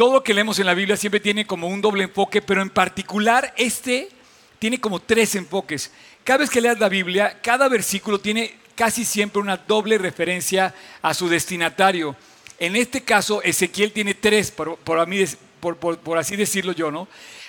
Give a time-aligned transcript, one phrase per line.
[0.00, 2.70] todo lo que leemos en la Biblia siempre tiene como un doble enfoque, pero en
[2.70, 4.08] particular este
[4.58, 5.90] tiene como tres enfoques.
[6.24, 11.12] Cada vez que leas la Biblia, cada versículo tiene casi siempre una doble referencia a
[11.12, 12.16] su destinatario.
[12.58, 17.06] En este caso, Ezequiel tiene tres, por, por así decirlo yo, ¿no?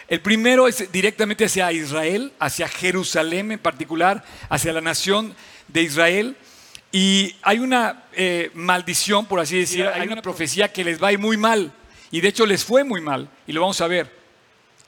[0.10, 5.34] El primero es directamente hacia Israel, hacia Jerusalén en particular, hacia la nación
[5.70, 6.36] de Israel.
[6.92, 11.14] Y hay una eh, maldición, por así decir, hay una profecía que les va a
[11.14, 11.72] ir muy mal.
[12.12, 13.30] Y de hecho les fue muy mal.
[13.48, 14.12] Y lo vamos a ver.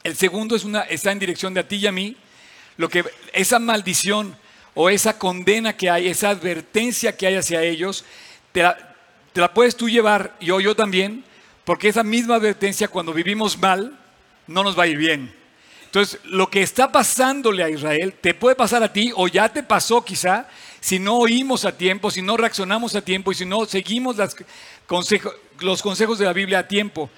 [0.04, 2.16] El segundo es una, está en dirección de a ti y a mí.
[2.78, 4.36] Lo que, esa maldición
[4.74, 8.04] o esa condena que hay, esa advertencia que hay hacia ellos,
[8.52, 11.24] te la, puedes tú llevar, yo, yo también,
[11.64, 13.98] porque esa misma advertencia cuando vivimos mal,
[14.48, 15.34] no nos va a ir bien.
[15.86, 19.62] Entonces, lo que está pasándole a Israel te puede pasar a ti o ya te
[19.62, 20.48] pasó quizá
[20.80, 24.36] si no oímos a tiempo, si no reaccionamos a tiempo y si no seguimos los
[24.88, 25.34] consejos
[25.64, 27.10] de la Biblia a tiempo.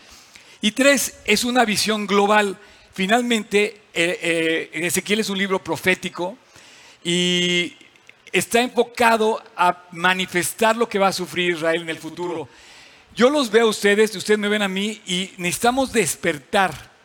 [0.62, 2.58] Y tres, es una visión global.
[2.94, 6.38] Finalmente, eh, eh, Ezequiel es un libro profético
[7.04, 7.76] y
[8.32, 12.48] está enfocado a manifestar lo que va a sufrir Israel en el futuro.
[13.16, 16.96] Yo los veo a ustedes, ustedes me ven a mí y necesitamos despertar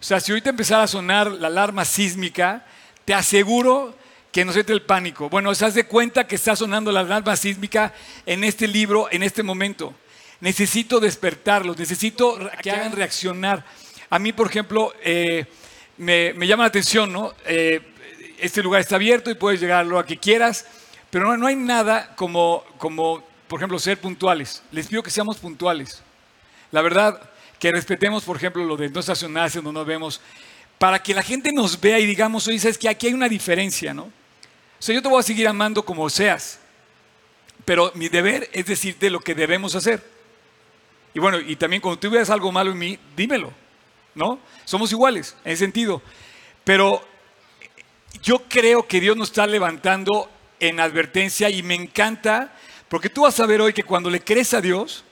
[0.00, 2.64] o sea, si ahorita empezara a sonar la alarma sísmica,
[3.04, 3.96] te aseguro
[4.30, 5.28] que nos entre el pánico.
[5.28, 7.92] Bueno, se de cuenta que está sonando la alarma sísmica
[8.24, 9.92] en este libro, en este momento.
[10.40, 13.64] Necesito despertarlos, necesito que hagan reaccionar.
[14.10, 15.46] A mí, por ejemplo, eh,
[15.96, 17.34] me, llama la atención, ¿no?
[17.44, 17.80] Eh,
[18.38, 20.64] este lugar está abierto y puedes llegar a lo que quieras,
[21.10, 24.62] pero no, no hay nada como, como, por ejemplo, ser puntuales.
[24.70, 26.02] Les pido que seamos puntuales.
[26.70, 27.20] La verdad,
[27.58, 30.20] que respetemos, por ejemplo, lo de no estacionarse, no nos vemos,
[30.78, 33.92] para que la gente nos vea y digamos, oye, sabes que aquí hay una diferencia,
[33.92, 34.04] ¿no?
[34.04, 36.60] O sea, yo te voy a seguir amando como seas,
[37.64, 40.17] pero mi deber es decirte lo que debemos hacer.
[41.14, 43.52] Y bueno, y también cuando tú veas algo malo en mí, dímelo,
[44.14, 44.38] ¿no?
[44.64, 46.02] Somos iguales en ese sentido.
[46.64, 47.02] Pero
[48.22, 50.30] yo creo que Dios nos está levantando
[50.60, 52.52] en advertencia y me encanta,
[52.88, 55.04] porque tú vas a ver hoy que cuando le crees a Dios,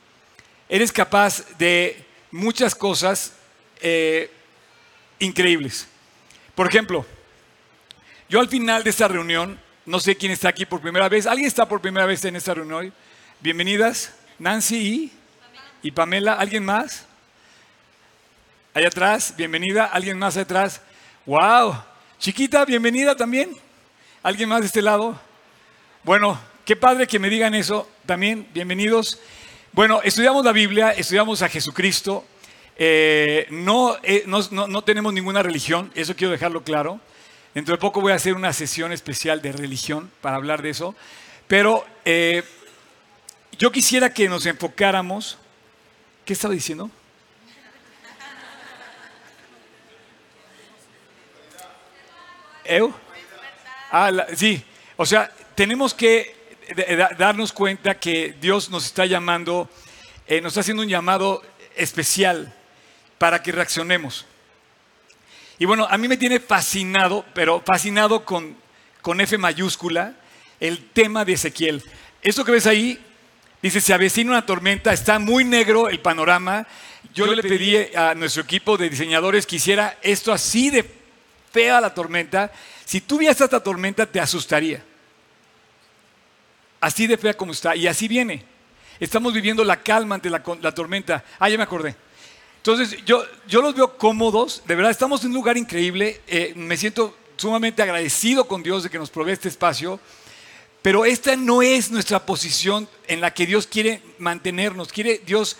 [0.68, 3.34] eres capaz de muchas cosas
[3.80, 4.30] eh,
[5.18, 5.88] increíbles.
[6.54, 7.06] Por ejemplo,
[8.28, 11.46] yo al final de esta reunión, no sé quién está aquí por primera vez, ¿alguien
[11.46, 12.92] está por primera vez en esta reunión?
[13.40, 15.12] Bienvenidas, Nancy y,
[15.86, 17.06] y Pamela, ¿alguien más?
[18.74, 20.80] Allá atrás, bienvenida, ¿alguien más atrás?
[21.24, 21.76] ¡Wow!
[22.19, 23.56] Chiquita, bienvenida también.
[24.20, 25.16] ¿Alguien más de este lado?
[26.02, 29.20] Bueno, qué padre que me digan eso también, bienvenidos.
[29.70, 32.24] Bueno, estudiamos la Biblia, estudiamos a Jesucristo.
[32.76, 37.00] Eh, eh, no, no, tenemos ninguna religión, eso quiero dejarlo claro.
[37.54, 40.97] Dentro de poco voy a hacer una sesión especial de religión para hablar de eso.
[41.47, 42.42] Pero eh,
[43.56, 45.38] yo quisiera que nos enfocáramos.
[46.26, 46.91] ¿Qué estaba diciendo?
[52.64, 52.92] ¿Eu?
[53.92, 54.60] Ah, sí,
[54.97, 56.34] o sea, tenemos que
[57.16, 59.70] darnos cuenta que Dios nos está llamando,
[60.26, 61.44] eh, nos está haciendo un llamado
[61.76, 62.53] especial
[63.19, 64.26] para que reaccionemos.
[65.60, 68.56] Y bueno, a mí me tiene fascinado, pero fascinado con,
[69.00, 70.15] con F mayúscula,
[70.59, 71.84] el tema de Ezequiel.
[72.20, 72.98] Esto que ves ahí,
[73.66, 76.66] dice, se avecina una tormenta, está muy negro el panorama.
[77.15, 80.84] Yo le pedí a nuestro equipo de diseñadores que hiciera esto así de
[81.53, 82.53] fea la tormenta.
[82.84, 84.82] Si tú vieras esta tormenta, te asustaría.
[86.81, 87.75] Así de fea como está.
[87.75, 88.44] Y así viene.
[89.00, 91.25] Estamos viviendo la calma ante la, tormenta.
[91.38, 91.97] Ah, ya me acordé.
[92.59, 94.62] Entonces, yo, yo los veo cómodos.
[94.66, 96.21] De verdad, estamos en un lugar increíble.
[96.27, 99.98] Eh, me siento sumamente agradecido con Dios de que nos provee este espacio.
[100.86, 104.92] Pero esta no es nuestra posición en la que Dios quiere mantenernos.
[104.92, 105.56] Quiere Dios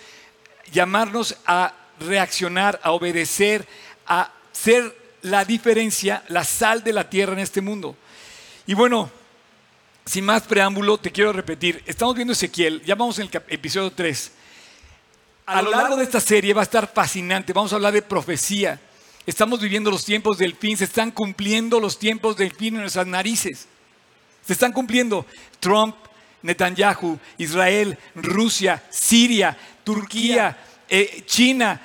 [0.71, 3.67] llamarnos a reaccionar, a obedecer,
[4.07, 7.97] a ser la diferencia, la sal de la tierra en este mundo.
[8.69, 9.11] Y bueno,
[10.05, 14.31] sin más preámbulo, te quiero repetir, estamos viendo Ezequiel, ya vamos en el episodio 3.
[15.47, 18.81] A lo largo de esta serie va a estar fascinante, vamos a hablar de profecía.
[19.27, 23.09] Estamos viviendo los tiempos del fin, se están cumpliendo los tiempos del fin en nuestras
[23.09, 23.67] narices.
[24.47, 25.27] Se están cumpliendo.
[25.61, 25.97] Trump,
[26.43, 30.57] Netanyahu, Israel, Rusia, Siria, Turquía,
[30.89, 31.81] eh, China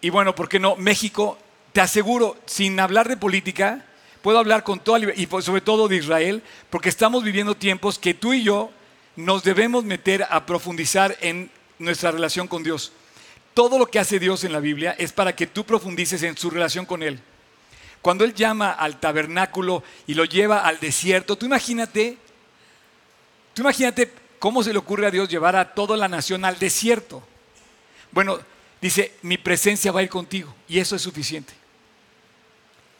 [0.00, 0.76] y bueno, ¿por qué no?
[0.76, 1.36] México.
[1.72, 3.84] Te aseguro, sin hablar de política,
[4.22, 8.14] puedo hablar con toda libertad, y sobre todo de Israel, porque estamos viviendo tiempos que
[8.14, 8.70] tú y yo
[9.16, 12.92] nos debemos meter a profundizar en nuestra relación con Dios.
[13.52, 16.50] Todo lo que hace Dios en la Biblia es para que tú profundices en su
[16.50, 17.20] relación con Él.
[18.02, 22.18] Cuando Él llama al tabernáculo y lo lleva al desierto, tú imagínate,
[23.54, 27.22] tú imagínate cómo se le ocurre a Dios llevar a toda la nación al desierto.
[28.12, 28.38] Bueno,
[28.80, 31.52] dice, mi presencia va a ir contigo y eso es suficiente.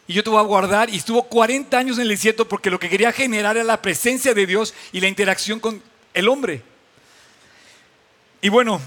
[0.08, 2.78] Y yo te voy a guardar y estuvo 40 años en el desierto porque lo
[2.78, 5.82] que quería generar era la presencia de Dios y la interacción con
[6.14, 6.62] el hombre.
[8.40, 8.80] Y bueno,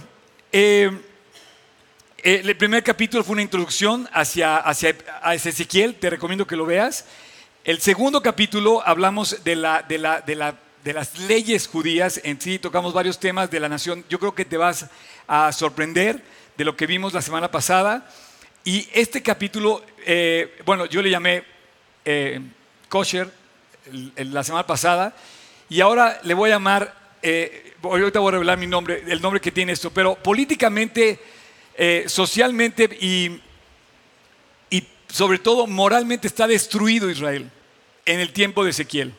[0.51, 0.91] eh,
[2.23, 4.95] eh, el primer capítulo fue una introducción hacia, hacia,
[5.33, 7.05] Ezequiel, te recomiendo que lo veas.
[7.63, 12.39] El segundo capítulo hablamos de, la, de, la, de, la, de las leyes judías, en
[12.39, 14.05] sí tocamos varios temas de la nación.
[14.09, 14.87] Yo creo que te vas
[15.27, 16.23] a sorprender
[16.57, 18.09] de lo que vimos la semana pasada.
[18.63, 21.43] Y este capítulo, eh, bueno, yo le llamé
[22.05, 22.41] eh,
[22.89, 23.31] kosher
[24.15, 25.15] la semana pasada,
[25.69, 29.39] y ahora le voy a llamar, eh, ahorita voy a revelar mi nombre, el nombre
[29.39, 31.19] que tiene esto, pero políticamente,
[31.81, 33.39] eh, socialmente y,
[34.69, 37.49] y sobre todo moralmente está destruido Israel
[38.05, 39.13] en el tiempo de Ezequiel.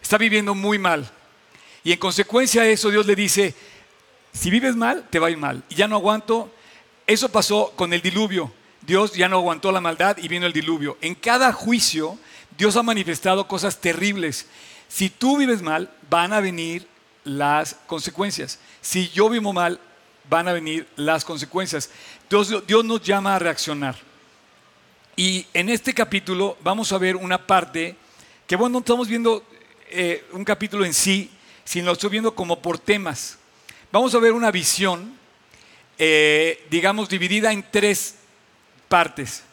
[0.00, 1.10] Está viviendo muy mal.
[1.82, 3.54] Y en consecuencia de eso Dios le dice,
[4.32, 5.62] si vives mal, te va a ir mal.
[5.68, 6.50] Y ya no aguanto.
[7.06, 8.50] Eso pasó con el diluvio.
[8.80, 10.96] Dios ya no aguantó la maldad y vino el diluvio.
[11.02, 12.18] En cada juicio,
[12.56, 14.46] Dios ha manifestado cosas terribles.
[14.88, 16.88] Si tú vives mal, van a venir
[17.24, 18.58] las consecuencias.
[18.80, 19.78] Si yo vivo mal,
[20.28, 21.90] van a venir las consecuencias.
[22.28, 23.96] Dios, Dios nos llama a reaccionar.
[25.16, 27.96] Y en este capítulo vamos a ver una parte
[28.46, 29.44] que, bueno, no estamos viendo
[29.90, 31.30] eh, un capítulo en sí,
[31.64, 33.38] sino lo estoy viendo como por temas.
[33.92, 35.16] Vamos a ver una visión,
[35.98, 38.16] eh, digamos, dividida en tres
[38.88, 39.44] partes.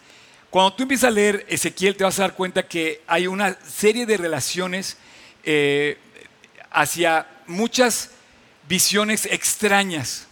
[0.50, 4.06] Cuando tú empiezas a leer Ezequiel, te vas a dar cuenta que hay una serie
[4.06, 4.98] de relaciones
[5.44, 5.98] eh,
[6.72, 8.10] hacia muchas
[8.68, 10.28] visiones extrañas.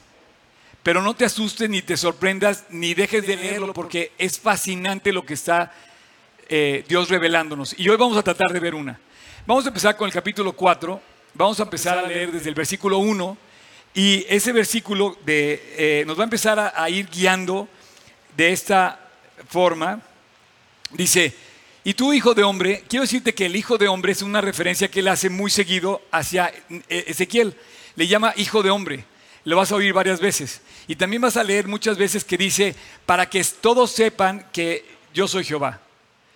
[0.83, 5.25] Pero no te asustes ni te sorprendas ni dejes de leerlo porque es fascinante lo
[5.25, 5.73] que está
[6.47, 7.75] eh, Dios revelándonos.
[7.77, 8.99] Y hoy vamos a tratar de ver una.
[9.45, 11.01] Vamos a empezar con el capítulo 4.
[11.33, 13.37] Vamos a empezar a leer desde el versículo 1.
[13.93, 17.67] Y ese versículo de, eh, nos va a empezar a ir guiando
[18.37, 18.99] de esta
[19.47, 20.01] forma.
[20.91, 21.35] Dice,
[21.83, 24.89] y tú, hijo de hombre, quiero decirte que el hijo de hombre es una referencia
[24.89, 27.55] que él hace muy seguido hacia eh, Ezequiel.
[27.95, 29.05] Le llama hijo de hombre.
[29.49, 30.61] Lo vas a oír varias veces.
[30.87, 32.75] Y también vas a leer muchas veces que dice,
[33.07, 35.79] para que todos sepan que yo soy Jehová.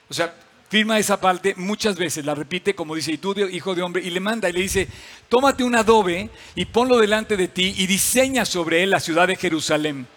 [0.10, 0.34] O sea,
[0.68, 4.10] firma esa parte muchas veces, la repite como dice, y tú, hijo de hombre, y
[4.10, 4.88] le manda y le dice,
[5.30, 9.36] tómate un adobe y ponlo delante de ti y diseña sobre él la ciudad de
[9.36, 10.08] Jerusalén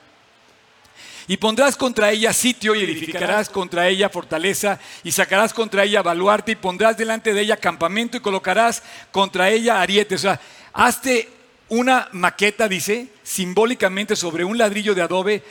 [1.28, 6.52] y pondrás contra ella sitio y edificarás contra ella fortaleza y sacarás contra ella baluarte
[6.52, 10.20] y pondrás delante de ella campamento y colocarás contra ella arietes.
[10.20, 10.40] O sea,
[10.72, 11.28] hazte
[11.68, 15.42] una maqueta, dice, simbólicamente sobre un ladrillo de adobe.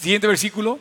[0.00, 0.78] Siguiente versículo.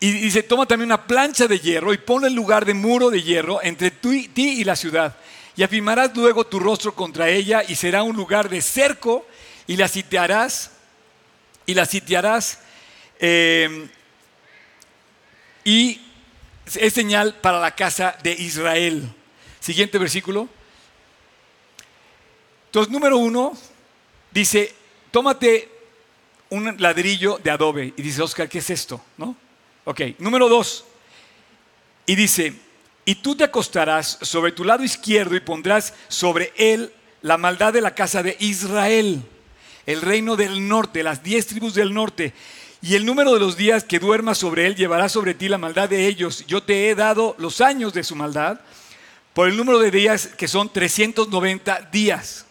[0.00, 3.22] Y dice, toma también una plancha de hierro y ponle el lugar de muro de
[3.22, 5.16] hierro entre ti y la ciudad.
[5.56, 9.26] Y afirmarás luego tu rostro contra ella y será un lugar de cerco
[9.66, 10.72] y la sitiarás
[11.64, 12.58] y la sitiarás
[13.20, 13.88] eh,
[15.64, 16.00] y
[16.74, 19.08] es señal para la casa de Israel.
[19.60, 20.48] Siguiente versículo.
[22.74, 23.52] Entonces, número uno,
[24.32, 24.74] dice,
[25.12, 25.68] tómate
[26.50, 27.94] un ladrillo de adobe.
[27.96, 29.00] Y dice, Oscar, ¿qué es esto?
[29.16, 29.36] ¿No?
[29.84, 30.84] Ok, número dos.
[32.04, 32.52] Y dice,
[33.04, 36.92] y tú te acostarás sobre tu lado izquierdo y pondrás sobre él
[37.22, 39.22] la maldad de la casa de Israel,
[39.86, 42.34] el reino del norte, las diez tribus del norte.
[42.82, 45.88] Y el número de los días que duermas sobre él llevará sobre ti la maldad
[45.88, 46.44] de ellos.
[46.48, 48.58] Yo te he dado los años de su maldad
[49.32, 52.46] por el número de días que son 390 días.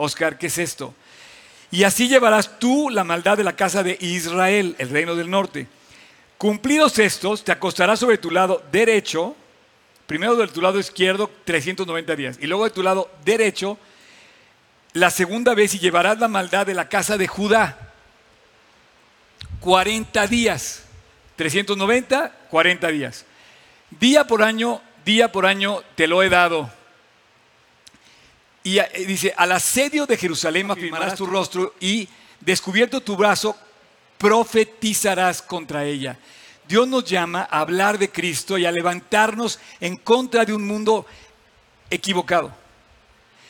[0.00, 0.94] Oscar, ¿qué es esto?
[1.70, 5.68] Y así llevarás tú la maldad de la casa de Israel, el reino del norte.
[6.38, 9.36] Cumplidos estos, te acostarás sobre tu lado derecho,
[10.06, 13.78] primero de tu lado izquierdo 390 días, y luego de tu lado derecho,
[14.94, 17.90] la segunda vez y llevarás la maldad de la casa de Judá
[19.60, 20.84] 40 días.
[21.36, 23.24] 390, 40 días.
[23.98, 26.70] Día por año, día por año te lo he dado.
[28.62, 32.08] Y eh, dice, al asedio de Jerusalén afirmarás tu rostro y
[32.40, 33.56] descubierto tu brazo,
[34.18, 36.18] profetizarás contra ella.
[36.68, 41.06] Dios nos llama a hablar de Cristo y a levantarnos en contra de un mundo
[41.88, 42.54] equivocado.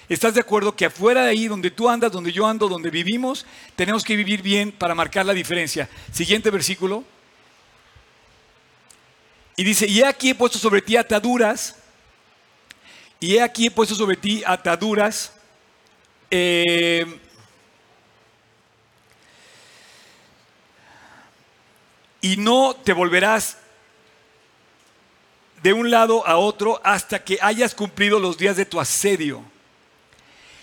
[0.09, 3.47] ¿Estás de acuerdo que afuera de ahí, donde tú andas, donde yo ando, donde vivimos,
[3.76, 5.88] tenemos que vivir bien para marcar la diferencia?
[6.12, 7.05] Siguiente versículo.
[9.55, 11.76] Y dice, y aquí he puesto sobre ti ataduras,
[13.21, 15.35] y he aquí he puesto sobre ti ataduras.
[16.31, 17.21] Eh,
[22.23, 23.59] y no te volverás
[25.62, 29.43] de un lado a otro hasta que hayas cumplido los días de tu asedio.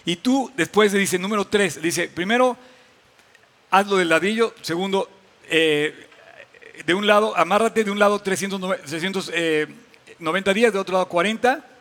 [0.04, 2.58] Y tú después le dice, número tres, dice, primero,
[3.70, 4.56] hazlo del ladrillo.
[4.62, 5.10] Segundo,
[5.48, 6.08] eh,
[6.86, 11.77] de un lado, amárrate de un lado 390 eh, días, de otro lado 40.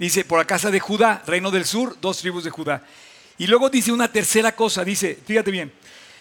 [0.00, 2.82] Dice, por la casa de Judá, reino del sur, dos tribus de Judá.
[3.36, 5.70] Y luego dice una tercera cosa, dice, fíjate bien,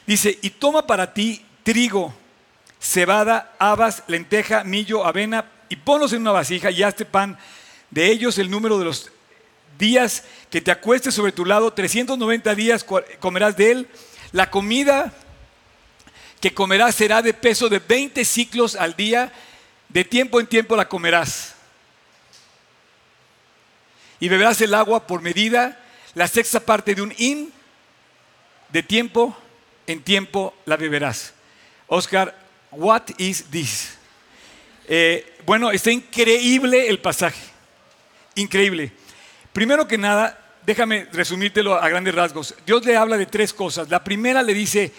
[0.05, 2.13] dice, y toma para ti trigo,
[2.77, 7.38] cebada, habas, lenteja, millo, avena, y ponlos en una vasija y hazte pan
[7.89, 9.12] de ellos el número de los
[9.77, 12.86] días que te acuestes sobre tu lado, 390 días
[13.19, 13.88] comerás de él.
[14.33, 15.13] La comida
[16.41, 19.31] que comerás será de peso de 20 ciclos al día,
[19.88, 21.55] de tiempo en tiempo la comerás.
[24.20, 25.80] Y beberás el agua por medida,
[26.14, 27.52] la sexta parte de un in,
[28.70, 29.36] de tiempo
[29.88, 31.34] en tiempo la beberás.
[31.88, 32.36] Oscar,
[32.72, 33.98] what is this?
[34.88, 37.42] Eh, bueno, está increíble el pasaje,
[38.36, 38.92] increíble.
[39.54, 42.56] Primero que nada, déjame resumírtelo a grandes rasgos.
[42.66, 43.90] Dios le habla de tres cosas.
[43.90, 44.92] La primera le dice,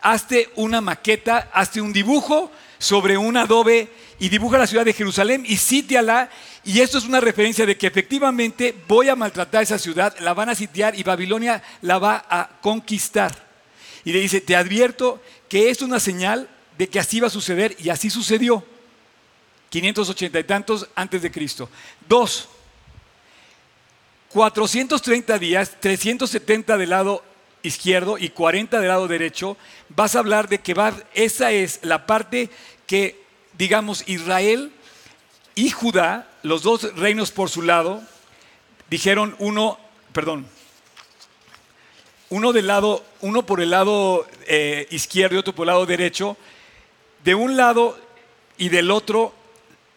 [0.00, 5.44] hazte una maqueta, hazte un dibujo sobre un adobe y dibuja la ciudad de Jerusalén
[5.46, 6.30] y sítiala.
[6.64, 10.48] Y esto es una referencia de que efectivamente voy a maltratar esa ciudad, la van
[10.48, 13.46] a sitiar y Babilonia la va a conquistar.
[14.04, 17.30] Y le dice, te advierto que esto es una señal de que así va a
[17.30, 18.64] suceder y así sucedió.
[19.70, 21.68] 580 y tantos antes de Cristo.
[22.08, 22.48] Dos,
[24.30, 27.22] 430 días, 370 del lado
[27.62, 29.56] izquierdo y 40 del lado derecho,
[29.88, 32.50] vas a hablar de que va, esa es la parte
[32.86, 33.27] que,
[33.58, 34.72] digamos, Israel
[35.56, 38.02] y Judá, los dos reinos por su lado,
[38.88, 39.78] dijeron uno,
[40.12, 40.46] perdón,
[42.30, 46.36] uno del lado, uno por el lado eh, izquierdo y otro por el lado derecho,
[47.24, 47.98] de un lado
[48.56, 49.34] y del otro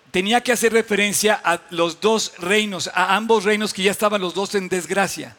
[0.09, 4.33] tenía que hacer referencia a los dos reinos, a ambos reinos que ya estaban los
[4.33, 5.37] dos en desgracia.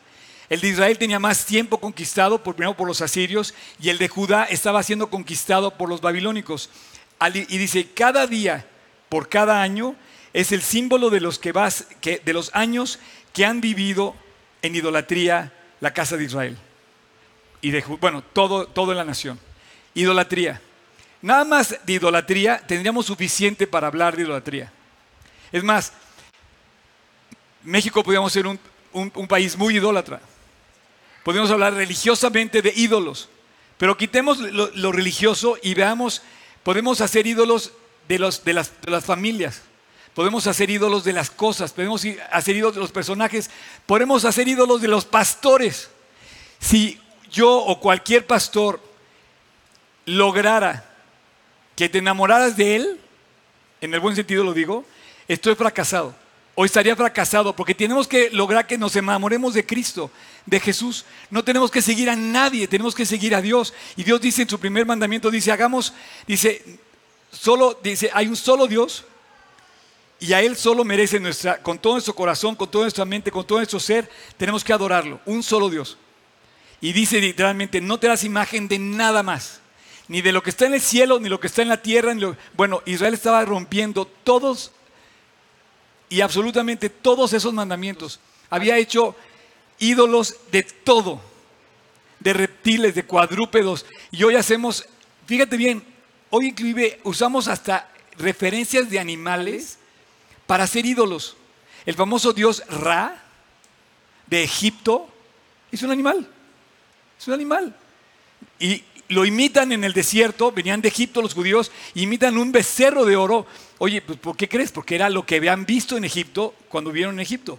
[0.49, 4.09] El de Israel tenía más tiempo conquistado, por, primero por los asirios, y el de
[4.09, 6.69] Judá estaba siendo conquistado por los babilónicos.
[7.29, 8.67] Y dice, cada día,
[9.09, 9.97] por cada año,
[10.33, 12.99] es el símbolo de los, que vas, de los años
[13.33, 14.15] que han vivido
[14.63, 16.57] en idolatría la casa de Israel.
[17.61, 19.39] Y de, bueno, todo, todo en la nación.
[19.95, 20.61] Idolatría.
[21.21, 24.73] Nada más de idolatría tendríamos suficiente para hablar de idolatría.
[25.53, 25.93] Es más,
[27.63, 28.59] México podríamos ser un,
[29.29, 30.21] país muy idólatra.
[31.23, 33.29] Podemos hablar religiosamente de ídolos,
[33.79, 36.23] pero quitemos lo, religioso y veamos,
[36.63, 37.73] podemos hacer ídolos
[38.09, 39.63] de, los, de, las, de las familias,
[40.15, 43.51] podemos hacer ídolos de las cosas, podemos hacer ídolos de los personajes,
[43.87, 45.91] podemos hacer ídolos de los pastores.
[46.61, 47.01] Si
[47.31, 48.81] yo o cualquier pastor
[50.05, 50.85] lograra
[51.77, 53.01] que te enamoraras de Él,
[53.81, 54.85] en el buen sentido lo digo,
[55.29, 56.22] estoy fracasado.
[56.63, 60.13] O estaría fracasado porque tenemos que lograr que nos enamoremos de Cristo,
[60.47, 61.05] de Jesús.
[61.29, 63.75] No tenemos que seguir a nadie, tenemos que seguir a Dios.
[63.97, 65.93] Y Dios dice en su primer mandamiento, dice, hagamos,
[66.25, 66.79] dice,
[67.33, 69.05] solo, dice, hay un solo Dios
[70.21, 73.45] y a Él solo merece nuestra, con todo nuestro corazón, con toda nuestra mente, con
[73.45, 75.19] todo nuestro ser, tenemos que adorarlo.
[75.27, 75.99] Un solo Dios.
[76.81, 79.59] Y dice literalmente, no te das imagen de nada más
[80.07, 82.15] ni de lo que está en el cielo, ni lo que está en la tierra.
[82.55, 84.71] Bueno, Israel estaba rompiendo todos
[86.13, 88.21] y absolutamente todos esos mandamientos.
[88.51, 89.17] Había hecho
[89.79, 91.23] ídolos de todo,
[92.21, 93.87] de reptiles, de cuadrúpedos.
[94.11, 94.85] Y hoy hacemos,
[95.25, 95.83] fíjate bien,
[96.29, 99.79] hoy inclusive usamos hasta referencias de animales
[100.47, 101.35] para hacer ídolos.
[101.87, 103.19] El famoso dios Ra
[104.27, 105.09] de Egipto
[105.71, 106.29] es un animal.
[107.19, 107.75] Es un animal.
[108.61, 113.17] Y lo imitan en el desierto, venían de Egipto los judíos, imitan un becerro de
[113.17, 113.47] oro.
[113.85, 114.71] Oye, pues, ¿por qué crees?
[114.71, 117.59] Porque era lo que habían visto en Egipto cuando vieron en Egipto.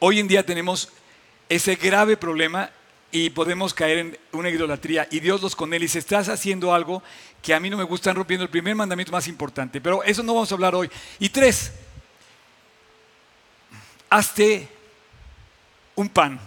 [0.00, 0.90] Hoy en día tenemos
[1.48, 2.68] ese grave problema
[3.10, 5.08] y podemos caer en una idolatría.
[5.10, 7.02] Y Dios los con él y dice, estás haciendo algo
[7.40, 9.80] que a mí no me gusta, rompiendo el primer mandamiento más importante.
[9.80, 10.90] Pero eso no vamos a hablar hoy.
[11.18, 11.72] Y tres,
[14.10, 14.68] hazte
[15.94, 16.38] un pan.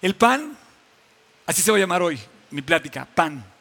[0.00, 0.56] El pan,
[1.46, 2.16] así se va a llamar hoy
[2.52, 3.53] mi plática, pan.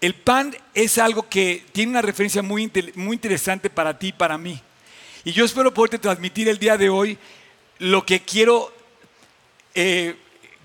[0.00, 4.60] El pan es algo que tiene una referencia muy, interesante para ti y para mí.
[5.24, 7.18] Y yo espero poderte transmitir el día de hoy
[7.78, 8.72] lo que quiero
[9.74, 10.16] eh,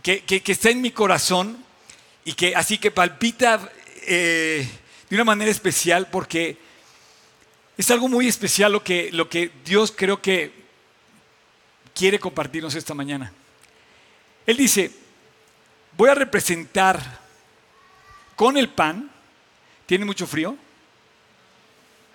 [0.01, 1.58] que, que, está en mi corazón
[2.24, 3.70] y que así que palpita
[4.08, 4.68] eh,
[5.10, 6.58] de una manera especial porque
[7.77, 10.51] es algo muy especial lo que, lo que Dios creo que
[11.94, 13.34] quiere compartirnos esta mañana.
[14.46, 14.92] Él dice,
[15.98, 17.20] voy a representar
[18.36, 19.12] con el pan,
[19.86, 20.58] ¿tiene mucho frío?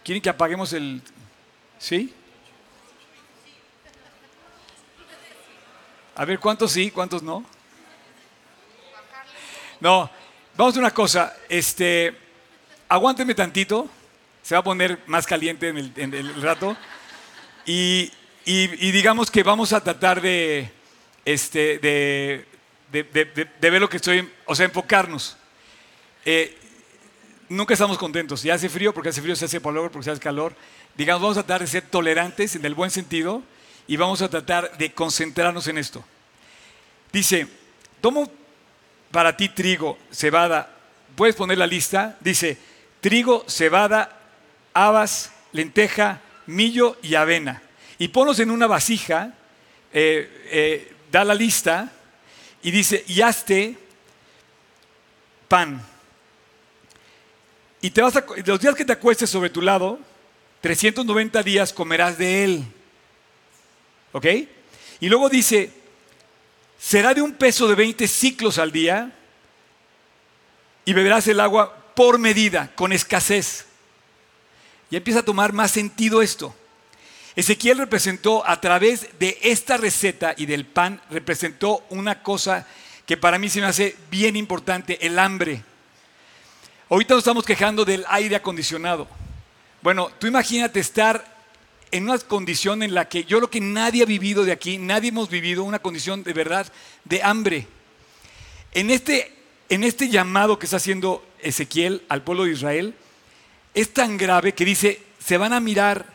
[0.05, 1.03] ¿Quieren que apaguemos el...
[1.79, 2.15] ¿Sí?
[6.15, 7.45] A ver, ¿cuántos sí, cuántos no?
[9.81, 10.11] No,
[10.57, 11.35] vamos a una cosa.
[11.49, 12.15] Este,
[12.89, 13.89] aguántenme tantito.
[14.43, 16.77] Se va a poner más caliente en el, rato.
[17.65, 18.11] Y,
[18.45, 20.71] digamos que vamos a tratar de,
[21.25, 22.47] este, de,
[23.61, 25.39] ver lo que estoy, o sea, enfocarnos.
[26.27, 26.60] Eh,
[27.51, 28.41] nunca estamos contentos.
[28.41, 30.55] Si hace frío, porque hace frío, se hace calor, porque se hace calor.
[30.97, 33.43] Digamos, vamos a tratar de ser tolerantes en el buen sentido
[33.87, 36.03] y vamos a tratar de concentrarnos en esto.
[37.13, 37.49] Dice,
[38.01, 38.31] tomo
[39.11, 40.73] para ti trigo, cebada,
[41.17, 42.57] puedes poner la lista, dice,
[43.01, 44.17] trigo, cebada,
[44.73, 47.63] habas, lenteja, millo y avena.
[47.99, 49.35] Y ponlos en una vasija,
[49.93, 51.91] eh, eh, da la lista
[52.63, 53.77] y dice, y hazte
[55.49, 55.90] pan.
[57.81, 59.99] Y te vas a, los días que te acuestes sobre tu lado,
[60.61, 62.65] 390 días comerás de él.
[64.13, 64.27] ¿Ok?
[65.01, 65.71] Y luego dice,
[66.79, 69.13] será de un peso de 20 ciclos al día
[70.85, 73.67] y beberás el agua por medida, con escasez.
[74.91, 76.55] Y empieza a tomar más sentido esto.
[77.37, 82.67] Ezequiel representó a través de esta receta y del pan, representó una cosa
[83.07, 85.63] que para mí se me hace bien importante, el hambre.
[86.91, 89.07] Ahorita nos estamos quejando del aire acondicionado.
[89.81, 91.25] Bueno, tú imagínate estar
[91.93, 95.11] en una condición en la que yo creo que nadie ha vivido de aquí, nadie
[95.11, 96.67] hemos vivido una condición de verdad
[97.05, 97.69] de hambre.
[98.73, 99.33] En este,
[99.69, 102.95] en este llamado que está haciendo Ezequiel al pueblo de Israel,
[103.73, 106.07] es tan grave que dice, se van a mirar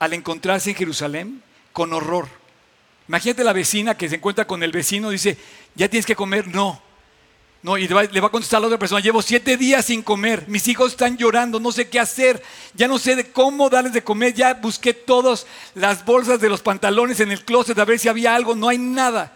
[0.00, 1.42] al encontrarse en Jerusalén
[1.72, 2.26] con horror.
[3.06, 5.38] Imagínate la vecina que se encuentra con el vecino, dice,
[5.76, 6.82] ya tienes que comer, no,
[7.62, 10.48] no, y le va, a contestar a la otra persona, llevo siete días sin comer,
[10.48, 12.42] mis hijos están llorando, no sé qué hacer,
[12.74, 16.60] ya no sé de cómo darles de comer, ya busqué todas las bolsas de los
[16.60, 19.32] pantalones en el closet a ver si había algo, no hay nada.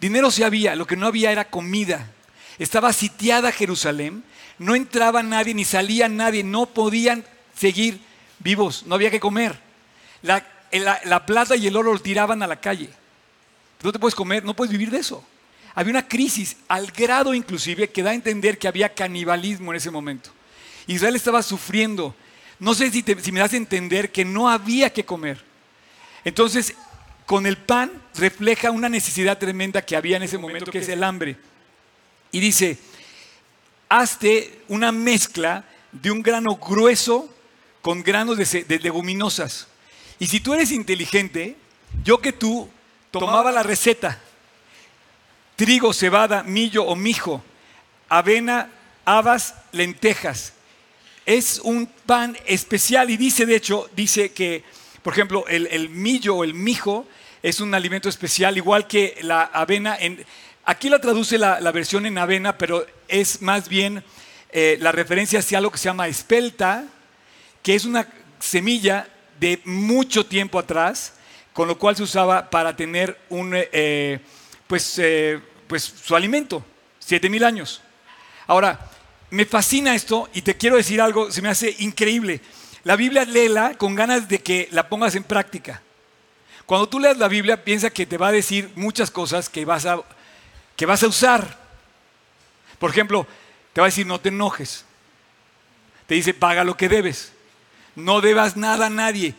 [0.00, 2.10] Dinero sí había, lo que no había era comida.
[2.58, 4.24] Estaba sitiada Jerusalén,
[4.58, 7.22] no entraba nadie ni salía nadie, no podían
[7.54, 8.00] seguir
[8.38, 9.60] vivos, no había que comer.
[10.22, 10.46] La,
[11.04, 12.88] la plata y el oro lo tiraban a la calle.
[13.82, 15.22] No te puedes comer, no puedes vivir de eso
[15.74, 19.90] había una crisis al grado inclusive que da a entender que había canibalismo en ese
[19.90, 20.30] momento.
[20.86, 22.14] Israel estaba sufriendo.
[22.58, 25.42] No sé si, me das a entender que no había que comer.
[26.24, 26.74] Entonces,
[27.26, 31.02] con el pan refleja una necesidad tremenda que había en ese momento, que es el
[31.02, 31.36] hambre.
[32.30, 32.78] Y dice,
[33.88, 37.32] hazte una mezcla de un grano grueso
[37.80, 39.68] con granos de, de leguminosas.
[40.18, 41.56] Y si tú eres inteligente,
[42.04, 42.68] yo que tú
[43.10, 44.20] tomaba la receta
[45.56, 47.42] trigo, cebada, millo o mijo,
[48.08, 48.70] avena,
[49.04, 50.52] habas, lentejas.
[51.24, 54.64] Es un pan especial y dice, de hecho, dice que,
[55.02, 57.06] por ejemplo, el, millo o el mijo
[57.42, 59.96] es un alimento especial, igual que la avena.
[59.98, 60.24] En,
[60.64, 64.02] aquí la traduce la, versión en avena, pero es más bien
[64.50, 66.84] eh, la referencia hacia algo que se llama espelta,
[67.62, 68.08] que es una
[68.40, 71.14] semilla de mucho tiempo atrás,
[71.52, 74.20] con lo cual se usaba para tener un, eh,
[74.72, 76.64] pues, eh, pues su alimento,
[76.98, 77.82] siete mil años.
[78.46, 78.80] Ahora,
[79.28, 82.40] me fascina esto y te quiero decir algo, se me hace increíble.
[82.82, 85.82] La Biblia léela con ganas de que la pongas en práctica.
[86.64, 89.84] Cuando tú leas la Biblia, piensa que te va a decir muchas cosas que vas
[89.84, 90.00] a,
[90.74, 91.58] que vas a usar.
[92.78, 93.26] Por ejemplo,
[93.74, 94.86] te va a decir no te enojes.
[96.06, 97.34] Te dice paga lo que debes.
[97.94, 99.34] No debas nada a nadie.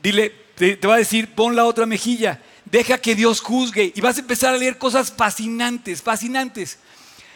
[0.00, 2.40] Dile, te va a decir pon la otra mejilla.
[2.70, 6.78] Deja que Dios juzgue y vas a empezar a leer cosas fascinantes, fascinantes.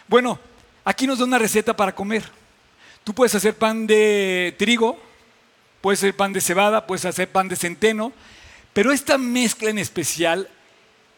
[0.07, 0.39] Bueno,
[0.85, 2.25] aquí nos da una receta para comer.
[3.03, 5.01] Tú puedes hacer pan de trigo,
[5.81, 8.13] puedes hacer pan de cebada, puedes hacer pan de centeno,
[8.75, 10.49] pero esta mezcla en especial,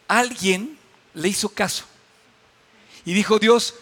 [0.07, 0.77] alguien
[1.13, 1.85] le hizo caso.
[3.03, 3.75] Y dijo, Dios,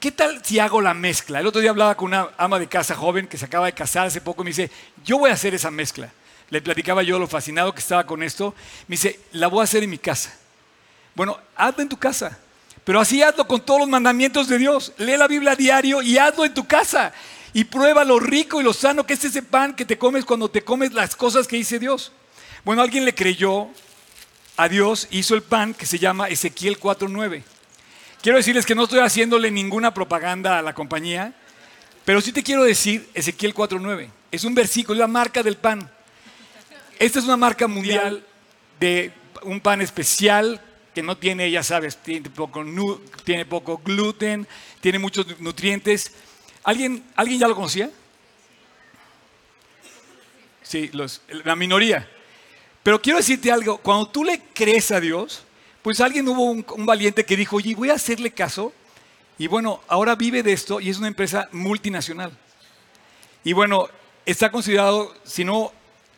[0.00, 1.40] ¿qué tal si hago la mezcla?
[1.40, 4.06] El otro día hablaba con una ama de casa joven que se acaba de casar
[4.06, 4.70] hace poco y me dice,
[5.04, 6.10] yo voy a hacer esa mezcla
[6.52, 8.54] le platicaba yo lo fascinado que estaba con esto,
[8.86, 10.36] me dice, la voy a hacer en mi casa.
[11.14, 12.38] Bueno, hazlo en tu casa,
[12.84, 14.92] pero así hazlo con todos los mandamientos de Dios.
[14.98, 17.14] Lee la Biblia a diario y hazlo en tu casa.
[17.54, 20.50] Y prueba lo rico y lo sano que es ese pan que te comes cuando
[20.50, 22.12] te comes las cosas que dice Dios.
[22.66, 23.68] Bueno, alguien le creyó
[24.58, 27.42] a Dios, hizo el pan que se llama Ezequiel 4.9.
[28.20, 31.32] Quiero decirles que no estoy haciéndole ninguna propaganda a la compañía,
[32.04, 34.10] pero sí te quiero decir Ezequiel 4.9.
[34.30, 35.90] Es un versículo, es la marca del pan.
[37.02, 38.24] Esta es una marca mundial
[38.78, 39.10] de
[39.42, 40.60] un pan especial
[40.94, 42.64] que no tiene, ya sabes, tiene poco,
[43.24, 44.46] tiene poco gluten,
[44.80, 46.12] tiene muchos nutrientes.
[46.62, 47.90] ¿Alguien, ¿Alguien ya lo conocía?
[50.62, 50.92] Sí,
[51.44, 52.08] la minoría.
[52.84, 55.42] Pero quiero decirte algo, cuando tú le crees a Dios,
[55.82, 58.72] pues alguien hubo un, valiente que dijo, oye, voy a hacerle caso
[59.38, 62.30] Y bueno, ahora vive de esto y es una empresa multinacional.
[63.42, 63.88] Y bueno,
[64.24, 65.72] está considerado, si no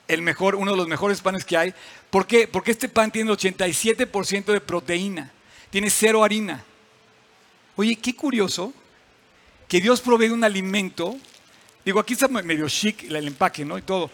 [0.08, 1.74] el mejor, uno de los mejores panes que hay.
[2.10, 2.46] ¿Por qué?
[2.48, 5.32] Porque este pan tiene 87% de proteína,
[5.70, 6.64] tiene cero harina.
[7.76, 8.72] Oye, qué curioso
[9.68, 11.16] que Dios provee un alimento.
[11.84, 13.78] Digo, aquí está medio chic el empaque, ¿no?
[13.78, 14.10] Y todo.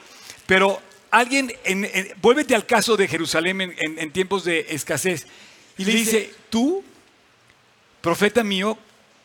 [0.46, 1.88] Pero alguien, en,
[2.20, 5.26] vuélvete al caso de Jerusalén en, tiempos de escasez.
[5.76, 6.82] Y le dice, tú,
[8.00, 8.78] profeta mío,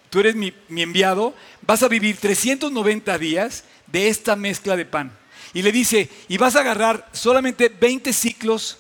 [0.10, 5.12] tú eres mi, mi enviado, vas a vivir 390 días de esta mezcla de pan.
[5.56, 8.78] Y le dice, y vas a agarrar solamente 20 ciclos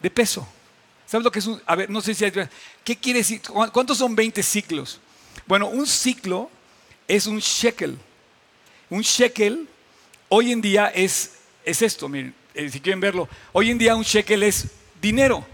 [0.00, 0.48] de peso.
[1.04, 1.60] ¿Sabes lo que es un.?
[1.66, 2.32] A ver, no sé si hay.
[2.82, 3.42] ¿Qué quiere decir?
[3.42, 5.00] ¿Cuántos son 20 ciclos?
[5.46, 6.50] Bueno, un ciclo
[7.06, 7.98] es un shekel.
[8.88, 9.68] Un shekel
[10.30, 13.28] hoy en día es, es esto, miren, eh, si quieren verlo.
[13.52, 14.64] Hoy en día un shekel es
[15.02, 15.46] dinero.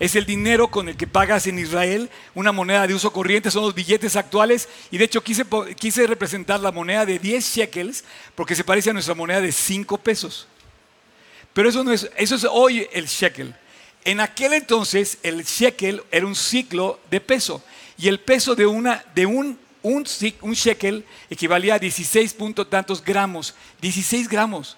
[0.00, 3.64] Es el dinero con el que pagas en Israel, una moneda de uso corriente, son
[3.64, 4.68] los billetes actuales.
[4.92, 8.04] Y de hecho quise, representar la moneda de 10 shekels
[8.36, 10.46] porque se parece a nuestra moneda de 5 pesos.
[11.52, 13.54] Pero eso no es, eso es hoy el shekel.
[14.04, 17.62] En aquel entonces el shekel era un ciclo de peso
[17.98, 19.58] y el peso de, un,
[20.52, 23.56] shekel equivalía a 16 puntos tantos gramos.
[23.80, 24.76] 16 gramos.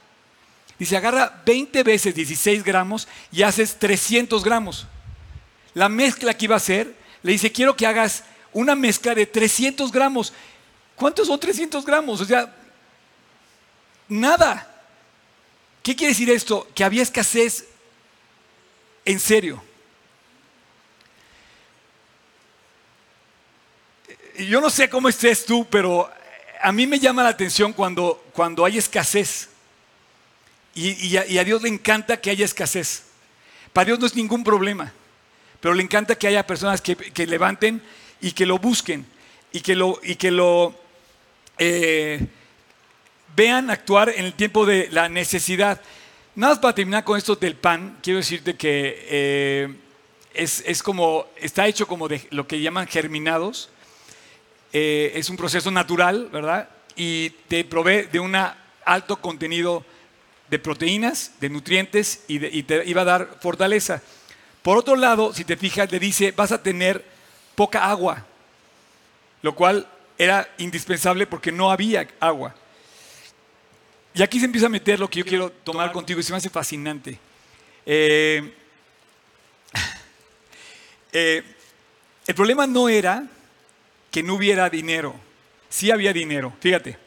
[0.78, 4.87] Dice, agarra 20 veces 16 gramos y haces 300 gramos
[5.74, 9.92] la mezcla que iba a hacer, le dice, quiero que hagas una mezcla de 300
[9.92, 10.33] gramos.
[10.96, 12.20] ¿Cuántos son 300 gramos?
[12.20, 12.54] O sea,
[14.09, 14.66] nada.
[15.83, 16.68] ¿Qué quiere decir esto?
[16.74, 17.66] Que había escasez
[19.04, 19.62] en serio.
[24.38, 26.11] Yo no sé cómo estés tú, pero
[26.62, 29.48] a mí me llama la atención cuando, cuando hay escasez.
[30.74, 33.04] Y a Dios le encanta que haya escasez.
[33.72, 34.94] Para Dios no es ningún problema
[35.61, 37.83] pero le encanta que haya personas que, levanten
[38.20, 39.07] y que lo busquen
[39.53, 40.75] y que lo, y que lo
[41.59, 42.27] eh,
[43.37, 45.81] vean actuar en el tiempo de la necesidad.
[46.35, 49.75] Nada más para terminar con esto del pan, quiero decirte que eh,
[50.33, 53.68] es, como, está hecho como de lo que llaman germinados.
[54.73, 56.70] Eh, es un proceso natural, ¿verdad?
[56.96, 58.35] Y te provee de un
[58.85, 59.85] alto contenido
[60.49, 64.03] de proteínas, de nutrientes y, y te iba a dar fortaleza.
[64.62, 67.05] Por otro lado, si te fijas, le dice, vas a tener
[67.55, 68.27] poca agua,
[69.42, 72.55] lo cual era indispensable porque no había agua.
[74.12, 76.38] Y aquí se empieza a meter lo que yo quiero tomar contigo y se me
[76.38, 77.18] hace fascinante.
[77.87, 78.55] Eh,
[81.12, 81.42] eh,
[82.27, 83.25] el problema no era
[84.11, 85.14] que no hubiera dinero,
[85.68, 86.53] sí había dinero.
[86.61, 86.99] Fíjate,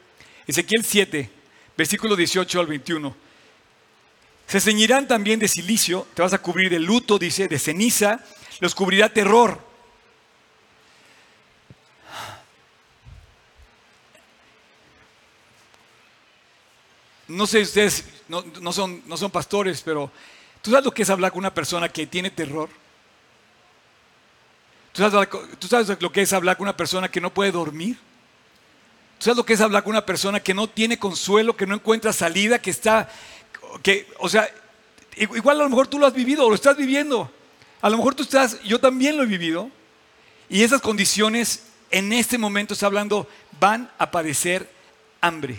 [0.46, 1.30] Ezequiel 7,
[1.76, 3.23] versículo 18 al 21.
[4.54, 8.20] Se ceñirán también de silicio, te vas a cubrir de luto, dice, de ceniza,
[8.60, 9.58] los cubrirá terror.
[17.26, 20.08] No sé, ustedes no, son, no son pastores, pero
[20.62, 22.70] ¿tú sabes lo que es hablar con una persona que tiene terror?
[24.92, 27.96] ¿Tú sabes, ¿Tú sabes lo que es hablar con una persona que no puede dormir?
[29.18, 31.74] ¿Tú sabes lo que es hablar con una persona que no tiene consuelo, que no
[31.74, 33.10] encuentra salida, que está
[33.82, 34.48] que, o sea,
[35.16, 37.30] igual a lo mejor tú lo has vivido o lo estás viviendo.
[37.80, 39.70] A lo mejor tú estás, yo también lo he vivido.
[40.48, 43.28] Y esas condiciones en este momento está hablando,
[43.60, 44.68] van a padecer
[45.20, 45.58] hambre.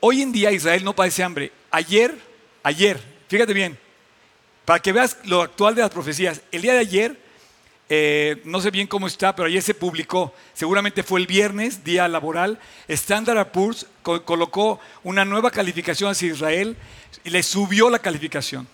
[0.00, 1.52] Hoy en día Israel no padece hambre.
[1.70, 2.18] Ayer,
[2.62, 3.78] ayer, fíjate bien,
[4.64, 7.23] para que veas lo actual de las profecías, el día de ayer
[7.96, 12.08] eh, no sé bien cómo está, pero ayer se publicó, seguramente fue el viernes, día
[12.08, 16.76] laboral, Standard Poor's colocó una nueva calificación hacia Israel
[17.22, 18.66] y le subió la calificación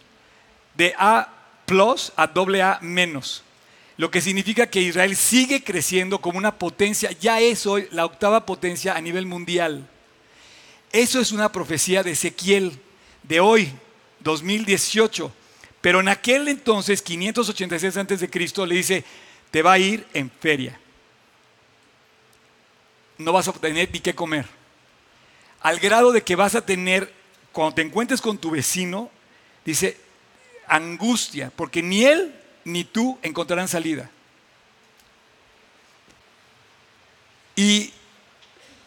[0.74, 1.28] de A
[1.66, 3.42] plus a doble A menos.
[3.98, 8.46] Lo que significa que Israel sigue creciendo como una potencia, ya es hoy la octava
[8.46, 9.86] potencia a nivel mundial.
[10.92, 12.80] Eso es una profecía de Ezequiel
[13.22, 13.70] de hoy,
[14.20, 15.30] 2018.
[15.80, 19.04] Pero en aquel entonces, 586 antes de Cristo, le dice,
[19.50, 20.78] te va a ir en feria.
[23.18, 24.46] No vas a tener ni qué comer.
[25.60, 27.12] Al grado de que vas a tener,
[27.52, 29.10] cuando te encuentres con tu vecino,
[29.64, 29.96] dice,
[30.66, 34.10] angustia, porque ni él ni tú encontrarán salida.
[37.56, 37.92] Y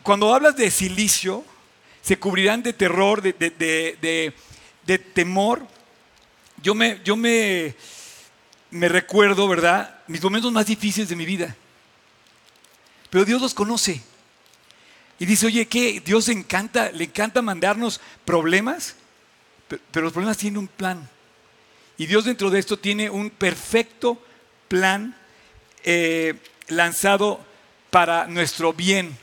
[0.03, 1.43] cuando hablas de silicio,
[2.01, 3.33] se cubrirán de terror, de,
[4.85, 5.67] de temor,
[6.63, 7.75] yo me, yo me,
[8.71, 9.99] me recuerdo, ¿verdad?
[10.07, 11.55] Mis momentos más difíciles de mi vida.
[13.11, 14.01] Pero Dios los conoce.
[15.19, 16.01] Y dice, oye, ¿qué?
[16.03, 18.95] Dios le encanta, le encanta mandarnos problemas,
[19.91, 21.07] pero los problemas tienen un plan.
[21.99, 24.19] Y Dios dentro de esto tiene un perfecto
[24.67, 25.15] plan.
[25.83, 26.35] Eh,
[26.67, 27.39] lanzado
[27.89, 29.17] para nuestro bien.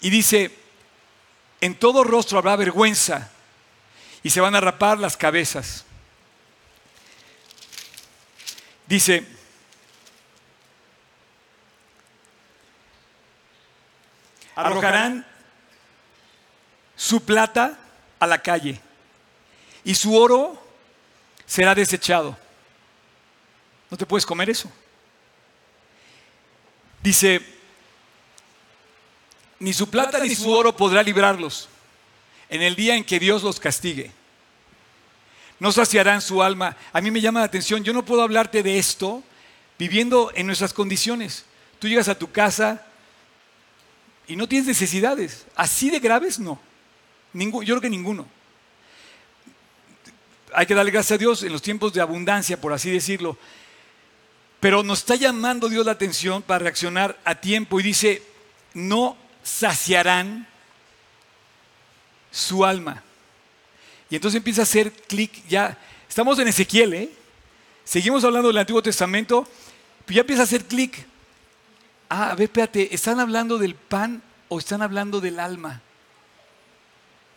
[0.00, 0.50] Y dice,
[1.60, 3.30] en todo rostro habrá vergüenza
[4.22, 5.84] y se van a rapar las cabezas.
[8.86, 9.26] Dice,
[14.54, 15.26] arrojarán
[16.96, 17.78] su plata
[18.18, 18.80] a la calle
[19.84, 20.62] y su oro
[21.46, 22.36] será desechado.
[23.90, 24.70] No te puedes comer eso.
[27.02, 27.40] Dice,
[29.58, 31.68] ni su plata ni su oro podrá librarlos
[32.48, 34.10] en el día en que Dios los castigue.
[35.64, 36.76] No saciarán su alma.
[36.92, 39.22] A mí me llama la atención, yo no puedo hablarte de esto
[39.78, 41.46] viviendo en nuestras condiciones.
[41.78, 42.84] Tú llegas a tu casa
[44.26, 45.46] y no tienes necesidades.
[45.56, 46.60] Así de graves, no.
[47.32, 48.26] yo creo que ninguno.
[50.52, 53.38] Hay que darle gracias a Dios en los tiempos de abundancia, por así decirlo.
[54.60, 58.22] Pero nos está llamando Dios la atención para reaccionar a tiempo y dice,
[58.74, 60.46] no saciarán
[62.30, 63.02] su alma.
[64.10, 65.78] Y entonces empieza a hacer clic ya.
[66.08, 67.10] Estamos en Ezequiel, ¿eh?
[67.84, 69.46] Seguimos hablando del Antiguo Testamento,
[70.04, 71.06] pero ya empieza a hacer clic.
[72.08, 75.82] Ah, a ver, espérate, ¿están hablando del pan o están hablando del alma?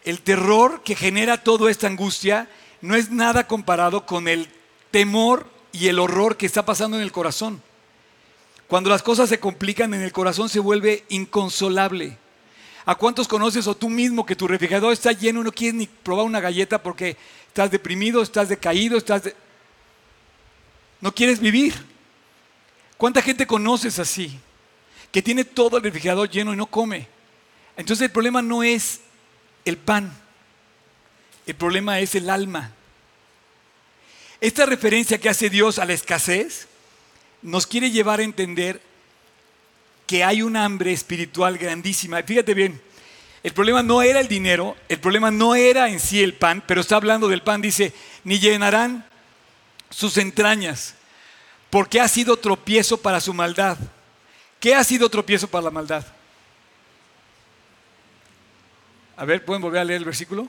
[0.03, 2.49] El terror que genera toda esta angustia
[2.81, 4.47] no es nada comparado con el
[4.91, 7.61] temor y el horror que está pasando en el corazón.
[8.67, 12.17] Cuando las cosas se complican en el corazón se vuelve inconsolable.
[12.87, 15.87] ¿A cuántos conoces o tú mismo que tu refrigerador está lleno y no quieres ni
[15.87, 19.23] probar una galleta porque estás deprimido, estás decaído, estás
[21.01, 21.73] no quieres vivir?
[22.95, 24.39] ¿Cuánta gente conoces así?
[25.11, 27.09] Que tiene todo el refrigerador lleno y no come.
[27.75, 29.01] Entonces el problema no es
[29.65, 30.09] el pan,
[31.45, 32.71] el problema es el alma.
[34.39, 36.69] Esta referencia que hace Dios a la escasez
[37.41, 38.81] nos quiere llevar a entender
[40.07, 42.23] que hay un hambre espiritual grandísima.
[42.23, 42.81] Fíjate bien,
[43.43, 46.81] el problema no era el dinero, el problema no era en sí el pan, pero
[46.81, 47.93] está hablando del pan, dice,
[48.23, 49.05] ni llenarán
[49.89, 50.95] sus entrañas,
[51.69, 53.77] porque ha sido tropiezo para su maldad.
[54.59, 56.05] ¿Qué ha sido tropiezo para la maldad?
[59.17, 60.47] A ver, ¿pueden volver a leer el versículo?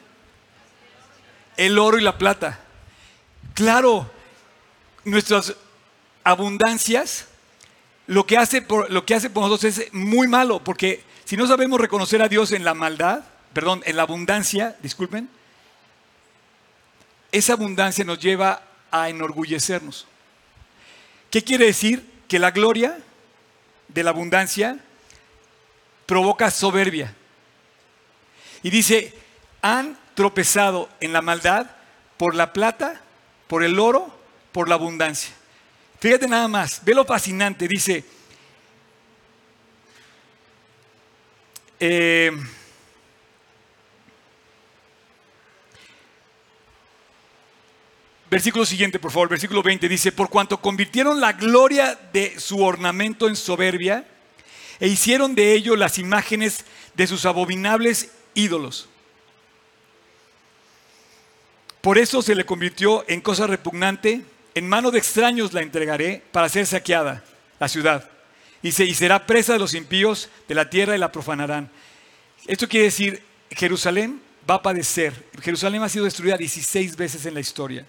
[1.57, 2.61] El oro y la plata.
[3.55, 4.11] Claro,
[5.05, 5.55] nuestras
[6.23, 7.27] abundancias,
[8.09, 11.79] lo que hace por, lo que por nosotros es muy malo, porque si no sabemos
[11.79, 15.29] reconocer a Dios en la maldad, perdón, en la abundancia, disculpen,
[17.31, 20.07] esa abundancia nos lleva a enorgullecernos.
[21.31, 22.11] ¿Qué quiere decir?
[22.29, 22.99] Que la gloria
[23.89, 24.79] de la abundancia
[26.07, 27.15] provoca soberbia.
[28.63, 29.15] Y dice,
[29.61, 31.67] han tropezado en la maldad
[32.17, 33.03] por la plata,
[33.49, 34.19] por el oro,
[34.53, 35.35] por la abundancia.
[36.01, 38.05] Fíjate nada más, ve lo fascinante, dice,
[41.81, 42.31] eh,
[48.31, 53.27] versículo siguiente, por favor, versículo 20, dice, por cuanto convirtieron la gloria de su ornamento
[53.27, 54.07] en soberbia
[54.79, 58.89] e hicieron de ello las imágenes de sus abominables ídolos.
[61.81, 66.49] Por eso se le convirtió en cosa repugnante en mano de extraños la entregaré para
[66.49, 67.23] ser saqueada
[67.59, 68.09] la ciudad.
[68.63, 71.71] Y, y será presa de los impíos de la tierra y la profanarán.
[72.47, 75.13] Esto quiere decir, Jerusalén va a padecer.
[75.43, 77.87] Jerusalén ha sido destruida 16 veces en la historia.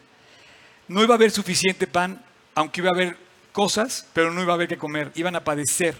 [0.87, 2.23] No iba a haber suficiente pan,
[2.55, 3.17] aunque iba a haber
[3.51, 5.11] cosas, pero no iba a haber que comer.
[5.15, 5.95] Iban a padecer.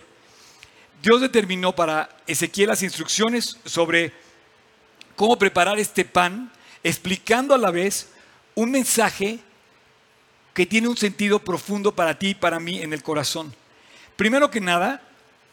[1.01, 4.11] Dios determinó para Ezequiel las instrucciones sobre
[5.15, 6.51] cómo preparar este pan,
[6.83, 8.09] explicando a la vez
[8.55, 9.39] un mensaje
[10.59, 13.55] que tiene un sentido profundo para ti y para mí en el corazón.
[14.17, 15.01] Primero que nada,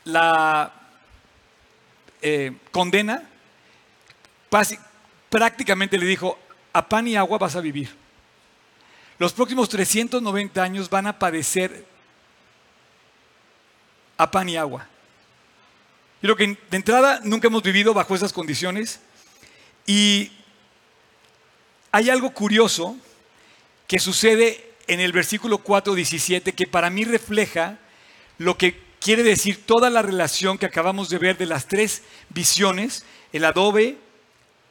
[0.03, 0.73] la
[2.21, 3.23] eh, condena
[5.31, 6.37] prácticamente le dijo,
[6.73, 7.95] a pan y agua vas a vivir.
[9.21, 11.87] Los próximos 390 años van a padecer
[14.17, 14.89] a pan y agua.
[16.21, 18.99] Yo creo que de entrada nunca hemos vivido bajo esas condiciones
[19.87, 20.33] y
[21.93, 22.97] hay algo curioso
[23.87, 27.79] que sucede en el versículo 4, 17, que para mí refleja
[28.39, 33.05] lo que quiere decir toda la relación que acabamos de ver de las tres visiones,
[33.33, 33.99] el adobe,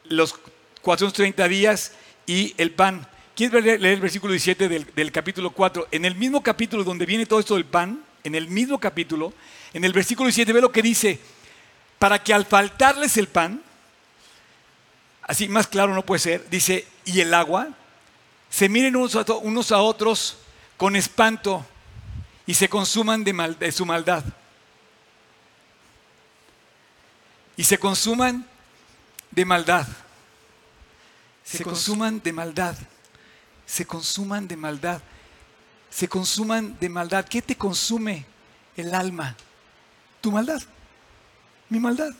[0.05, 0.35] los
[0.81, 1.93] 430 días
[2.25, 3.07] y el pan.
[3.35, 5.87] ¿Quieres leer el versículo 17 del, del, capítulo 4?
[5.91, 9.33] En el mismo capítulo donde viene todo esto del pan, en el mismo capítulo,
[9.73, 11.19] en el versículo 17 ve lo que dice,
[11.99, 13.61] para que al faltarles el pan,
[15.21, 17.69] así más claro no puede ser, dice, y el agua,
[18.55, 20.37] se miren unos a otros
[20.77, 21.65] con espanto
[22.45, 24.23] y se consuman de, de su maldad.
[27.57, 28.47] Y se consuman
[29.29, 29.85] de maldad.
[31.43, 32.77] Se, consuman de maldad.
[33.65, 35.01] Se consuman de maldad.
[35.89, 37.25] Se consuman de maldad.
[37.25, 38.25] ¿Qué te consume
[38.77, 39.35] el alma?
[40.21, 40.61] Tu maldad.
[41.67, 42.13] Mi maldad.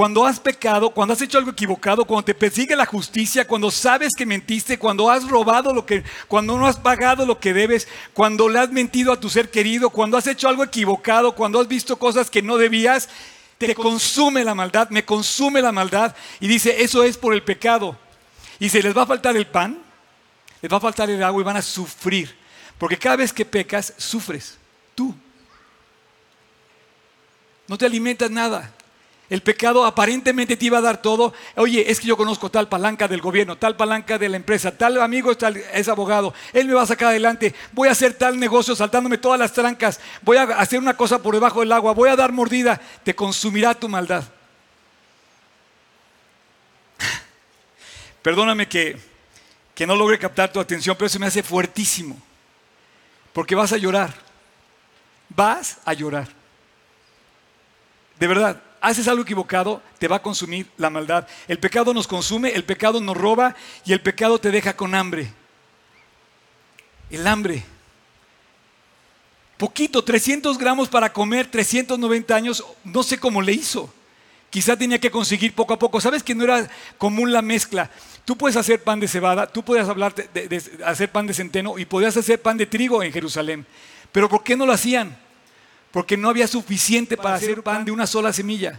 [0.00, 4.14] Cuando has pecado, cuando has hecho algo equivocado, cuando te persigue la justicia, cuando sabes
[4.16, 8.48] que mentiste, cuando has robado lo que, cuando no has pagado lo que debes, cuando
[8.48, 11.98] le has mentido a tu ser querido, cuando has hecho algo equivocado, cuando has visto
[11.98, 13.10] cosas que no debías,
[13.58, 16.16] te consume la maldad, me consume la maldad.
[16.40, 17.94] Y dice, eso es por el pecado.
[18.58, 19.82] Y se les va a faltar el pan,
[20.62, 22.34] les va a faltar el agua y van a sufrir.
[22.78, 24.56] Porque cada vez que pecas, sufres.
[24.94, 25.14] Tú.
[27.68, 28.72] No te alimentas nada.
[29.30, 31.32] El pecado aparentemente te iba a dar todo.
[31.54, 35.00] Oye, es que yo conozco tal palanca del gobierno, tal palanca de la empresa, tal
[35.00, 35.30] amigo
[35.72, 36.34] es abogado.
[36.52, 37.54] Él me va a sacar adelante.
[37.70, 40.00] Voy a hacer tal negocio saltándome todas las trancas.
[40.22, 41.94] Voy a hacer una cosa por debajo del agua.
[41.94, 42.80] Voy a dar mordida.
[43.04, 44.24] Te consumirá tu maldad.
[48.22, 48.98] Perdóname que,
[49.76, 52.20] que no logre captar tu atención, pero eso me hace fuertísimo.
[53.32, 54.12] Porque vas a llorar.
[55.28, 56.26] Vas a llorar.
[58.18, 61.26] De verdad, haces algo equivocado, te va a consumir la maldad.
[61.48, 65.32] El pecado nos consume, el pecado nos roba y el pecado te deja con hambre.
[67.10, 67.64] El hambre.
[69.56, 73.92] Poquito, 300 gramos para comer, 390 años, no sé cómo le hizo.
[74.48, 76.00] Quizá tenía que conseguir poco a poco.
[76.00, 77.90] ¿Sabes que no era común la mezcla?
[78.24, 81.84] Tú puedes hacer pan de cebada, tú puedes hablar de, hacer pan de centeno y
[81.84, 83.66] podías hacer pan de trigo en Jerusalén.
[84.12, 85.16] Pero ¿por qué no lo hacían?
[85.90, 88.78] Porque no había suficiente para, hacer pan de una sola semilla.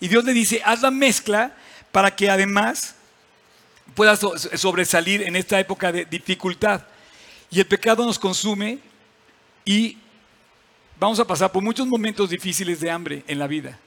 [0.00, 1.56] Y Dios le dice, haz la mezcla
[1.90, 2.94] para que además
[3.94, 4.20] puedas
[4.54, 6.82] sobresalir en esta época de dificultad.
[7.50, 8.78] Y el pecado nos consume
[9.64, 9.98] y
[10.98, 13.78] vamos a pasar por muchos momentos difíciles de hambre en la vida.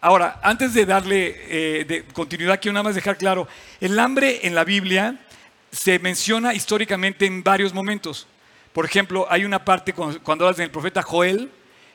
[0.00, 3.48] Ahora, antes de darle eh, de continuidad, quiero nada más dejar claro,
[3.80, 5.18] el hambre en la Biblia
[5.70, 8.26] se menciona históricamente en varios momentos.
[8.76, 11.50] Por ejemplo, hay una parte cuando hablas del profeta Joel,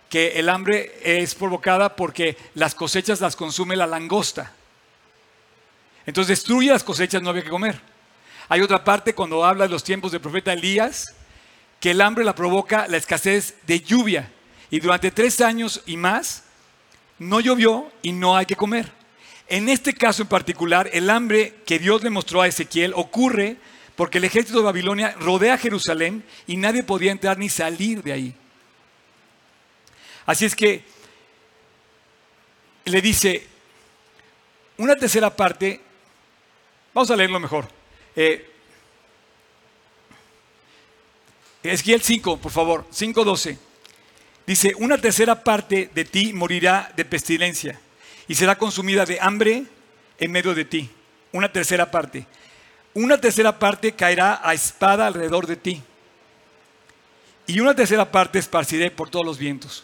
[0.10, 4.52] que el hambre es provocada porque las cosechas las consume la langosta.
[6.08, 7.80] Entonces destruye las cosechas, no había que comer.
[8.50, 11.14] Hay otra parte cuando habla de los tiempos del profeta Elías,
[11.80, 14.32] que el hambre la provoca la escasez de lluvia.
[14.72, 16.46] Y durante tres años y más,
[17.20, 18.92] no llovió y no hay que comer.
[19.48, 23.58] En este caso en particular, el hambre que Dios le mostró a Ezequiel ocurre
[23.96, 28.36] porque el ejército de Babilonia rodea Jerusalén y nadie podía entrar ni salir de ahí.
[30.26, 30.84] Así es que
[32.86, 33.48] le dice,
[34.78, 35.82] una tercera parte,
[36.94, 37.68] vamos a leerlo mejor.
[38.16, 38.48] Eh,
[41.64, 43.58] Esquiel 5, por favor, 5.12.
[44.48, 47.80] Dice, una tercera parte de ti morirá de pestilencia
[48.28, 49.66] y será consumida de hambre
[50.18, 50.90] en medio de ti.
[51.32, 52.26] Una tercera parte
[52.94, 55.82] una tercera parte caerá a espada alrededor de ti.
[57.48, 59.84] Y una tercera parte esparciré por todos los vientos.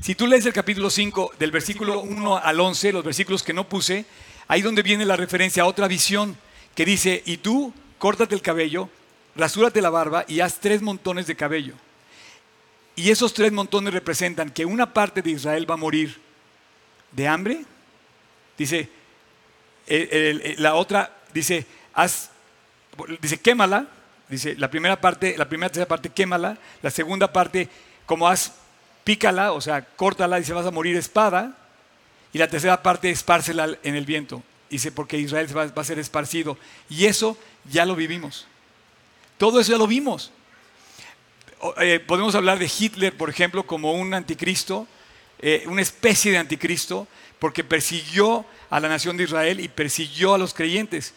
[0.00, 3.68] Si tú lees el capítulo 5, del versículo 1 al 11, los versículos que no
[3.68, 4.04] puse,
[4.48, 6.36] ahí donde viene la referencia a otra visión
[6.74, 8.88] que dice, y tú córtate el cabello,
[9.36, 11.74] rasúrate la barba y haz tres montones de cabello.
[12.96, 16.20] Y esos tres montones representan que una parte de Israel va a morir
[17.12, 17.64] de hambre.
[18.56, 18.88] Dice,
[20.58, 22.30] la otra dice, haz
[23.20, 23.86] dice, quémala,
[24.28, 27.68] dice, la primera parte, la primera tercera parte, quémala, la segunda parte,
[28.06, 28.52] como haz,
[29.04, 31.56] pícala, o sea, córtala, dice, vas a morir espada,
[32.32, 36.58] y la tercera parte, espárcela en el viento, dice, porque Israel va, a ser esparcido,
[36.88, 37.38] y eso
[37.70, 38.46] ya lo vivimos,
[39.38, 40.32] todo eso ya lo vimos.
[41.80, 44.86] Eh, podemos hablar de Hitler, por ejemplo, como un anticristo,
[45.38, 50.38] eh, una especie de anticristo, porque persiguió a la nación de Israel y persiguió a
[50.38, 51.14] los creyentes.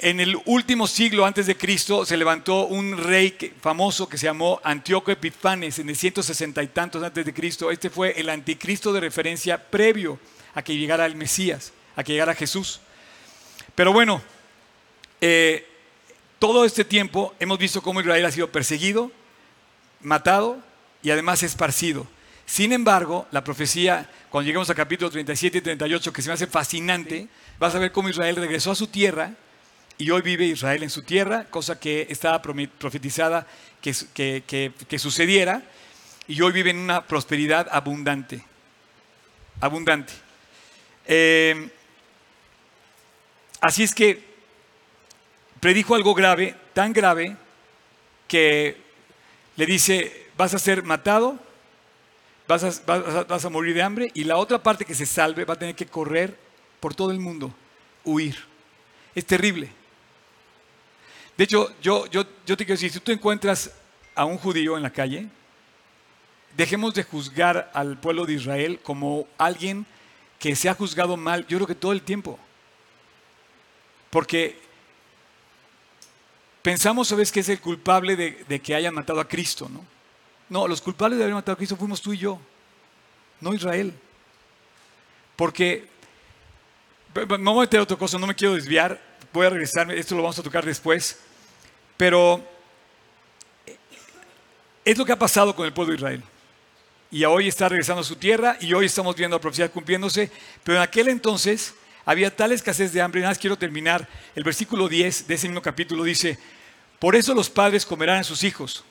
[0.00, 4.60] En el último siglo antes de Cristo se levantó un rey famoso que se llamó
[4.62, 7.72] Antíoco Epifanes en el 160 y tantos antes de Cristo.
[7.72, 10.20] Este fue el anticristo de referencia previo
[10.54, 12.80] a que llegara el Mesías, a que llegara Jesús.
[13.74, 14.22] Pero bueno,
[15.20, 15.66] eh,
[16.38, 19.10] todo este tiempo hemos visto cómo Israel ha sido perseguido,
[20.00, 20.62] matado
[21.02, 22.06] y además esparcido.
[22.46, 26.46] Sin embargo, la profecía, cuando lleguemos a capítulo 37 y 38, que se me hace
[26.46, 27.26] fascinante,
[27.58, 29.34] vas a ver cómo Israel regresó a su tierra
[29.98, 33.46] y hoy vive Israel en su tierra, cosa que estaba profetizada
[33.82, 35.62] que, sucediera,
[36.28, 38.42] y hoy vive en una prosperidad abundante,
[39.60, 40.12] abundante.
[41.06, 41.68] Eh,
[43.60, 44.22] así es que
[45.58, 47.36] predijo algo grave, tan grave,
[48.28, 48.76] que
[49.56, 51.38] le dice, vas a ser matado,
[52.46, 55.54] vas a- vas a morir de hambre y la otra parte que se salve va
[55.54, 56.36] a tener que correr
[56.78, 57.52] por todo el mundo,
[58.04, 58.36] huir.
[59.14, 59.77] Es terrible.
[61.38, 63.70] De hecho, yo, yo, yo te quiero decir, si tú encuentras
[64.16, 65.28] a un judío en la calle,
[66.56, 69.86] dejemos de juzgar al pueblo de Israel como alguien
[70.40, 72.40] que se ha juzgado mal, yo creo que todo el tiempo.
[74.10, 74.58] Porque
[76.60, 79.68] pensamos, ¿sabes que es el culpable de, que hayan matado a Cristo?
[79.72, 79.84] ¿no?
[80.48, 82.40] no, los culpables de haber matado a Cristo fuimos tú y yo,
[83.40, 83.94] no Israel.
[85.36, 85.86] Porque,
[87.14, 89.00] me voy a meter otra cosa, no me quiero desviar,
[89.32, 91.20] voy a regresarme, esto lo vamos a tocar después,
[91.98, 92.42] pero
[94.82, 96.22] es lo que ha pasado con el pueblo de Israel.
[97.10, 100.30] Y hoy está regresando a su tierra y hoy estamos viendo la profecía cumpliéndose,
[100.64, 101.74] pero en aquel entonces
[102.06, 105.60] había tal escasez de hambre, nada más quiero terminar, el versículo 10 de ese mismo
[105.60, 106.38] capítulo dice,
[106.98, 108.84] por eso los padres comerán a sus hijos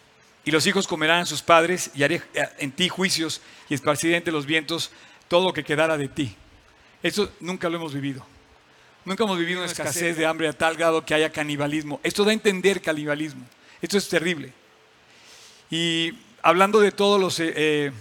[0.45, 2.21] y los hijos comerán a sus padres y haré
[2.59, 4.91] en ti juicios y esparciré entre los vientos
[5.27, 6.35] todo lo que quedara de ti.
[7.01, 8.25] Eso nunca lo hemos vivido.
[9.07, 12.01] Nunca hemos vivido una escasez de hambre a tal grado que haya canibalismo.
[12.03, 13.41] Esto da a entender canibalismo.
[13.81, 14.51] Esto es terrible.
[15.71, 17.39] Y hablando de todos los...
[17.39, 17.91] eh, eh,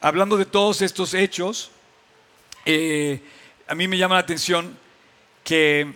[0.00, 1.72] hablando de todos estos hechos,
[2.64, 3.20] eh,
[3.66, 4.78] a mí me llama la atención
[5.42, 5.92] que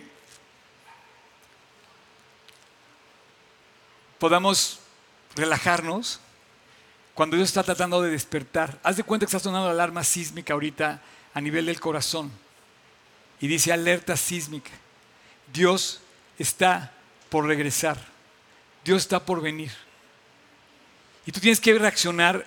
[4.19, 4.81] podamos
[5.37, 6.19] relajarnos
[7.15, 8.77] cuando Dios está tratando de despertar.
[8.83, 11.01] Haz de cuenta que está sonando la alarma sísmica ahorita
[11.33, 12.29] a nivel del corazón.
[13.39, 14.71] Y dice alerta sísmica.
[15.51, 16.01] Dios
[16.37, 16.91] está
[17.29, 17.97] por regresar.
[18.83, 19.71] Dios está por venir.
[21.25, 22.45] Y tú tienes que reaccionar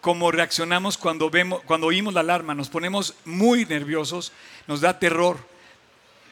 [0.00, 2.54] como reaccionamos cuando, vemos, cuando oímos la alarma.
[2.54, 4.32] Nos ponemos muy nerviosos,
[4.68, 5.38] nos da terror,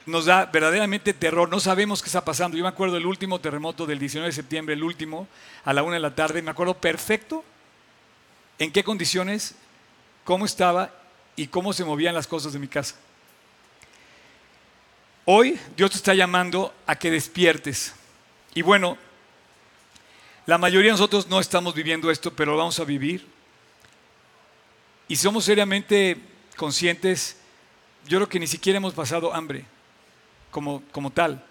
[0.07, 1.49] nos da verdaderamente terror.
[1.49, 2.57] No sabemos qué está pasando.
[2.57, 5.27] Yo me acuerdo del último terremoto del 19 de septiembre, el último,
[5.65, 6.43] a la una de la tarde.
[6.43, 7.45] Me acuerdo perfecto
[8.59, 9.55] en qué condiciones,
[10.25, 10.93] cómo estaba
[11.37, 12.97] y cómo se movían las cosas de mi casa.
[15.25, 17.95] Hoy Dios te está llamando a que despiertes.
[18.55, 18.99] Y bueno,
[20.47, 23.27] la mayoría de nosotros no estamos viviendo esto, pero lo vamos a vivir.
[25.07, 26.17] Y somos seriamente
[26.57, 27.37] conscientes,
[28.07, 29.65] yo creo que ni siquiera hemos pasado hambre
[30.51, 31.45] como, como tal.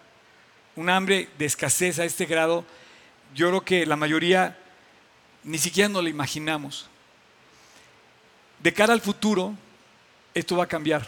[0.75, 2.65] Un hambre de escasez a este grado,
[3.33, 4.57] yo creo que la mayoría
[5.43, 6.89] ni siquiera nos lo imaginamos.
[8.61, 9.55] De cara al futuro,
[10.33, 11.07] esto va a cambiar,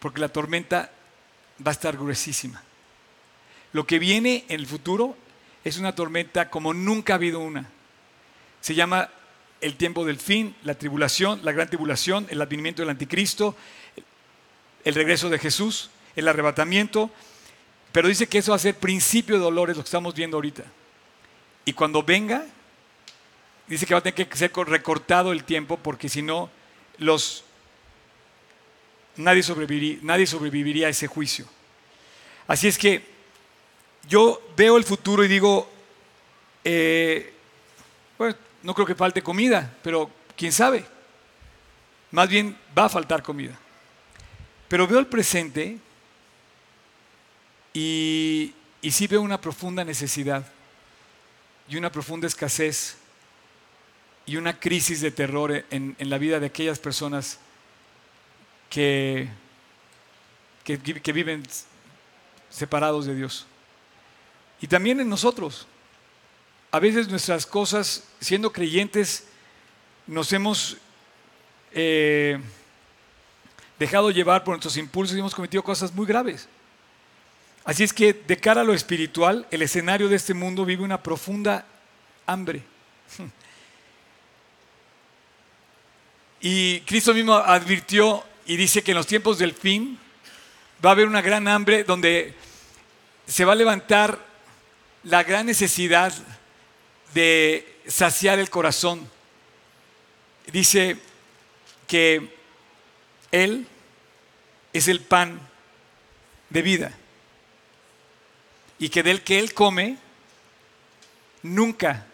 [0.00, 0.90] porque la tormenta
[1.64, 2.62] va a estar gruesísima.
[3.72, 5.16] Lo que viene en el futuro
[5.64, 7.68] es una tormenta como nunca ha habido una.
[8.60, 9.10] Se llama
[9.60, 13.56] el tiempo del fin, la tribulación, la gran tribulación, el advenimiento del anticristo,
[14.84, 17.10] el regreso de Jesús, el arrebatamiento,
[17.92, 20.64] pero dice que eso va a ser principio de dolores, lo que estamos viendo ahorita.
[21.64, 22.44] Y cuando venga,
[23.66, 26.50] dice que va a tener que ser recortado el tiempo porque si no,
[26.98, 27.44] los,
[29.16, 31.46] nadie, sobreviviría, a ese juicio.
[32.46, 33.04] Así es que
[34.08, 35.70] yo veo el futuro y digo,
[36.62, 37.32] eh,
[38.62, 40.84] no creo que falte comida, pero quién sabe.
[42.10, 43.58] Más bien va a faltar comida.
[44.68, 45.78] Pero veo el presente
[47.72, 50.46] y sí veo una profunda necesidad
[51.68, 52.96] y una profunda escasez
[54.26, 57.38] y una crisis de terror en, en la vida de aquellas personas
[58.70, 59.28] que,
[60.64, 61.42] que, que viven
[62.50, 63.46] separados de Dios.
[64.60, 65.66] Y también en nosotros.
[66.70, 69.26] A veces nuestras cosas, siendo creyentes,
[70.06, 70.76] nos hemos
[71.72, 72.40] eh,
[73.78, 76.48] dejado llevar por nuestros impulsos y hemos cometido cosas muy graves.
[77.64, 81.02] Así es que de cara a lo espiritual, el escenario de este mundo vive una
[81.02, 81.66] profunda
[82.26, 82.62] hambre.
[86.46, 89.98] Y Cristo mismo advirtió y dice que en los tiempos del fin
[90.84, 92.34] va a haber una gran hambre donde
[93.26, 94.18] se va a levantar
[95.04, 96.12] la gran necesidad
[97.14, 99.08] de saciar el corazón.
[100.52, 100.98] Dice
[101.86, 102.36] que
[103.32, 103.66] Él
[104.74, 105.40] es el pan
[106.50, 106.92] de vida
[108.78, 109.96] y que del que Él come
[111.42, 112.04] nunca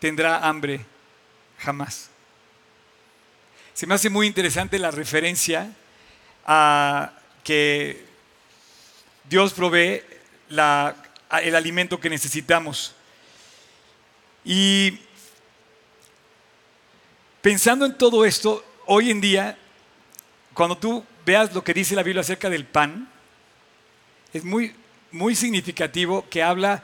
[0.00, 0.86] tendrá hambre,
[1.58, 2.15] jamás.
[3.76, 5.70] Se me hace muy interesante la referencia
[6.46, 7.12] a
[7.44, 8.06] que
[9.28, 10.00] Dios provee
[10.48, 12.94] el alimento que necesitamos.
[14.46, 14.98] Y
[17.42, 19.58] pensando en todo esto, hoy en día,
[20.54, 23.06] cuando tú veas lo que dice la Biblia acerca del pan,
[24.32, 24.74] es muy,
[25.12, 26.82] muy significativo que habla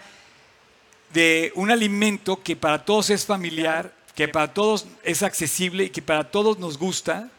[1.15, 6.03] de un alimento que para todos es familiar, que para todos es accesible y que
[6.03, 7.31] para todos nos gusta,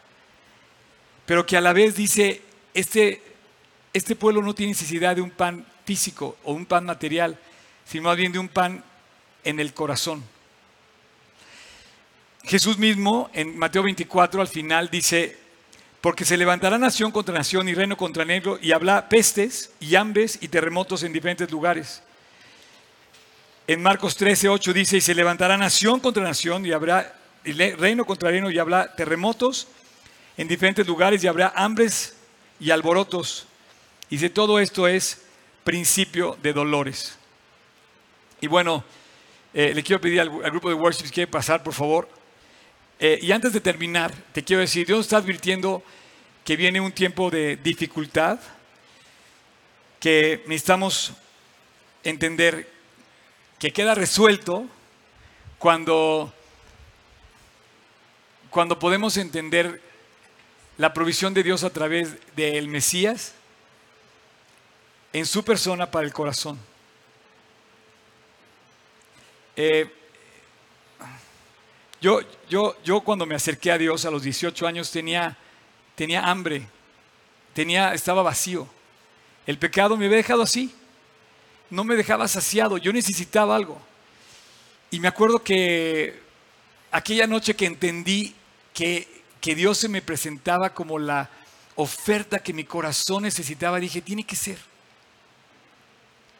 [1.26, 2.42] pero que a la vez dice,
[2.74, 3.22] este,
[3.92, 7.38] este pueblo no tiene necesidad de un pan físico o un pan material,
[7.84, 8.82] sino más bien de un pan
[9.44, 10.22] en el corazón.
[12.44, 15.38] Jesús mismo en Mateo 24 al final dice,
[16.00, 20.38] porque se levantará nación contra nación y reino contra negro y habrá pestes y hambres
[20.42, 22.02] y terremotos en diferentes lugares.
[23.66, 28.30] En Marcos 13, 8 dice, y se levantará nación contra nación y habrá reino contra
[28.30, 29.68] reino y habrá terremotos
[30.36, 32.14] en diferentes lugares y habrá hambres
[32.60, 33.46] y alborotos.
[34.10, 35.22] Y dice, todo esto es
[35.64, 37.18] principio de dolores.
[38.42, 38.84] Y bueno,
[39.54, 42.06] eh, le quiero pedir al, grupo de worship si quiere pasar, por favor.
[43.00, 45.82] Eh, y antes de terminar, te quiero decir, Dios está advirtiendo
[46.44, 48.38] que viene un tiempo de dificultad,
[49.98, 51.14] que necesitamos
[52.02, 52.73] entender
[53.58, 54.66] que queda resuelto
[55.58, 56.32] cuando,
[58.50, 59.80] cuando podemos entender
[60.76, 63.34] la provisión de Dios a través del Mesías
[65.12, 66.58] en su persona para el corazón.
[69.56, 69.88] Eh,
[72.00, 75.36] yo, yo, yo cuando me acerqué a Dios a los 18 años tenía,
[75.94, 76.66] tenía hambre,
[77.54, 78.68] tenía, estaba vacío.
[79.46, 80.74] El pecado me había dejado así,
[81.70, 83.80] no me dejaba saciado, yo necesitaba algo.
[84.90, 86.20] Y me acuerdo que
[86.90, 88.34] aquella noche que entendí
[88.72, 89.08] que,
[89.40, 91.30] que Dios se me presentaba como la
[91.76, 94.58] oferta que mi corazón necesitaba, dije, tiene que ser.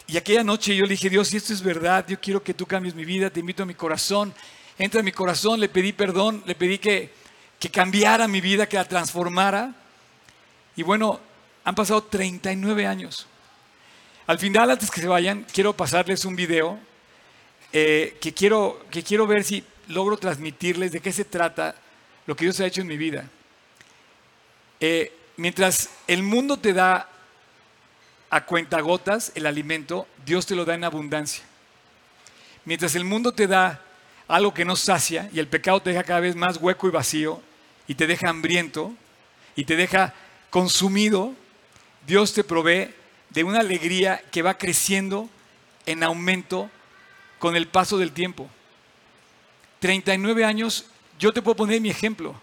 [0.07, 2.67] Y aquella noche yo le dije, Dios, si esto es verdad, yo quiero que tú
[2.67, 4.35] cambies mi vida, te invito a mi corazón.
[4.79, 7.13] Entra a mi corazón, le pedí perdón, le pedí que,
[7.59, 9.75] que cambiara mi vida, que la transformara.
[10.77, 11.21] Y bueno,
[11.65, 13.27] han pasado 39 años.
[14.27, 16.79] Al final, antes que se vayan, quiero pasarles un video
[17.75, 21.75] eh, que, quiero, que quiero ver si logro transmitirles de qué se trata
[22.27, 23.29] lo que Dios ha hecho en mi vida.
[24.81, 27.07] Eh, mientras el mundo te da
[28.31, 31.45] a cuentagotas el alimento, Dios te lo da en abundancia.
[32.65, 33.83] Mientras el mundo te da
[34.27, 37.43] algo que no sacia y el pecado te deja cada vez más hueco y vacío
[37.87, 38.95] y te deja hambriento
[39.55, 40.15] y te deja
[40.49, 41.35] consumido,
[42.07, 43.04] Dios te provee
[43.35, 45.29] de una alegría que va creciendo
[45.87, 46.71] en aumento
[47.41, 48.49] con el paso del tiempo.
[49.81, 50.87] 39 años,
[51.19, 52.41] yo te puedo poner mi ejemplo.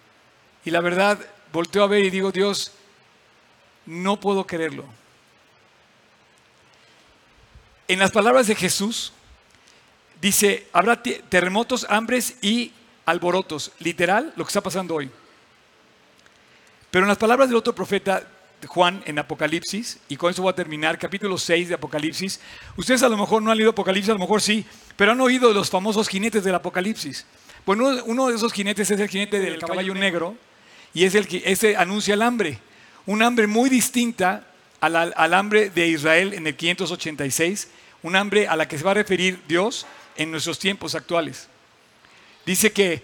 [0.65, 1.17] Y la verdad,
[1.53, 2.73] volteo a ver y digo, Dios,
[3.85, 4.85] no puedo creerlo.
[7.87, 9.13] En las palabras de Jesús,
[10.19, 12.73] dice, habrá terremotos, hambres y
[13.05, 13.71] alborotos.
[13.79, 15.09] Literal, lo que está pasando hoy.
[16.91, 18.27] Pero en las palabras del otro profeta,
[18.67, 22.39] Juan, en Apocalipsis, y con eso voy a terminar, capítulo 6 de Apocalipsis,
[22.77, 25.49] ustedes a lo mejor no han leído Apocalipsis, a lo mejor sí, pero han oído
[25.49, 27.25] de los famosos jinetes del Apocalipsis.
[27.65, 30.35] Bueno, uno de esos jinetes es el jinete del caballo negro,
[30.93, 32.59] y es el que ese anuncia el hambre.
[33.05, 34.45] Un hambre muy distinta
[34.79, 37.67] al, al hambre de Israel en el 586
[38.03, 39.85] un hambre a la que se va a referir Dios
[40.15, 41.47] en nuestros tiempos actuales.
[42.45, 43.01] Dice que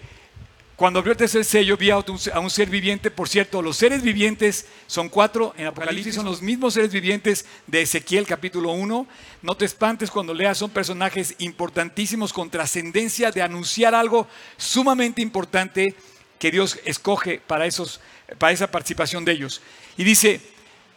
[0.78, 4.64] cuando abrió el tercer sello vi a un, ser viviente, por cierto, los seres vivientes
[4.86, 9.08] son cuatro, en Apocalipsis son los mismos seres vivientes de Ezequiel capítulo 1.
[9.42, 15.96] No te espantes cuando leas, son personajes importantísimos con trascendencia de anunciar algo sumamente importante
[16.38, 18.00] que Dios escoge para, esos,
[18.38, 19.60] para esa participación de ellos.
[19.96, 20.40] Y dice,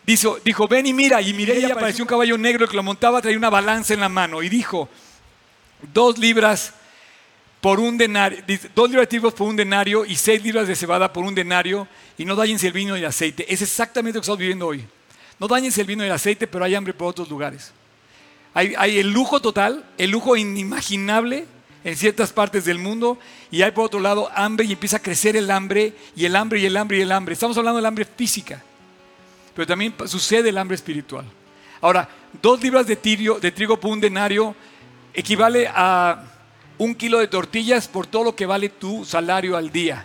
[0.06, 1.24] Dijo, dijo, ven y mira.
[1.24, 4.10] Y miré y apareció un caballo negro que lo montaba, traía una balanza en la
[4.10, 4.44] mano.
[4.44, 4.90] Y dijo,
[5.92, 6.76] dos libras
[7.62, 8.44] por un denario,
[8.76, 11.88] dos libras de por un denario y seis libras de cebada por un denario.
[12.18, 13.52] Y no dañense el vino y el aceite.
[13.52, 14.84] Es exactamente lo que estamos viviendo hoy.
[15.40, 17.72] No dañense el vino y el aceite, pero hay hambre por otros lugares.
[18.54, 21.46] Hay, el lujo total, el lujo inimaginable
[21.84, 23.18] en ciertas partes del mundo
[23.50, 26.60] y hay por otro lado hambre y empieza a crecer el hambre y el hambre
[26.60, 27.34] y el hambre y el hambre.
[27.34, 28.62] Estamos hablando del hambre física
[29.54, 31.26] pero también sucede el hambre espiritual.
[31.82, 32.08] Ahora,
[32.42, 34.56] dos libras de, de trigo por un denario
[35.14, 36.24] equivale a
[36.82, 40.04] un kilo de tortillas por todo lo que vale tu salario al día.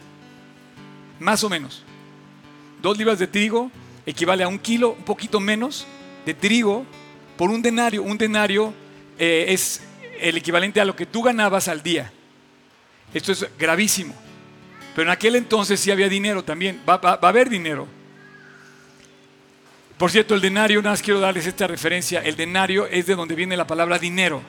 [1.18, 1.82] Más o menos.
[2.82, 3.70] Dos libras de trigo
[4.04, 5.86] equivale a un kilo, un poquito menos,
[6.26, 6.84] de trigo
[7.38, 8.02] por un denario.
[8.02, 8.74] Un denario
[9.18, 9.80] eh, es
[10.20, 12.12] el equivalente a lo que tú ganabas al día.
[13.14, 14.14] Esto es gravísimo.
[14.94, 16.82] Pero en aquel entonces sí había dinero también.
[16.86, 17.88] va a haber dinero.
[19.96, 23.34] Por cierto, el denario, nada más quiero darles esta referencia, el denario es de donde
[23.34, 24.42] viene la palabra dinero.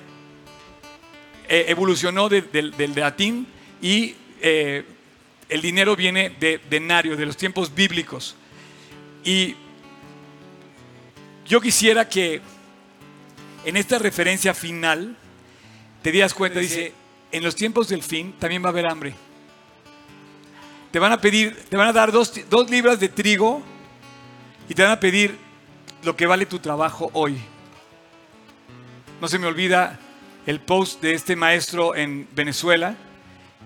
[1.50, 3.48] Eh, evolucionó del latín
[3.82, 4.84] y eh,
[5.48, 8.36] el dinero viene de denario, de los tiempos bíblicos.
[9.24, 9.56] Y
[11.46, 12.42] yo quisiera que
[13.64, 15.16] en esta referencia final
[16.02, 16.94] te das cuenta, dice,
[17.32, 19.14] en los tiempos del fin también va a haber hambre.
[20.92, 23.62] Te van a pedir, te van a dar dos, dos libras de trigo
[24.68, 25.38] y te van a pedir
[26.04, 27.38] lo que vale tu trabajo hoy.
[29.22, 29.98] No se me olvida
[30.48, 32.96] el post de este maestro en Venezuela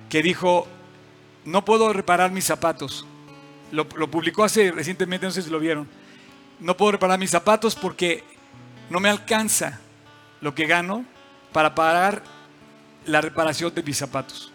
[0.10, 0.68] que dijo,
[1.46, 3.06] no puedo reparar mis zapatos.
[3.72, 5.88] Lo, publicó hace recientemente, no sé si lo vieron.
[6.60, 8.24] No puedo reparar mis zapatos porque
[8.90, 9.80] no me alcanza
[10.42, 11.06] lo que gano
[11.54, 12.24] para pagar
[13.06, 14.52] la reparación de mis zapatos.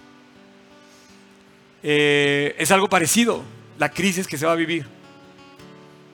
[1.85, 3.45] Eh, es algo parecido,
[3.79, 4.85] la crisis que se va a vivir.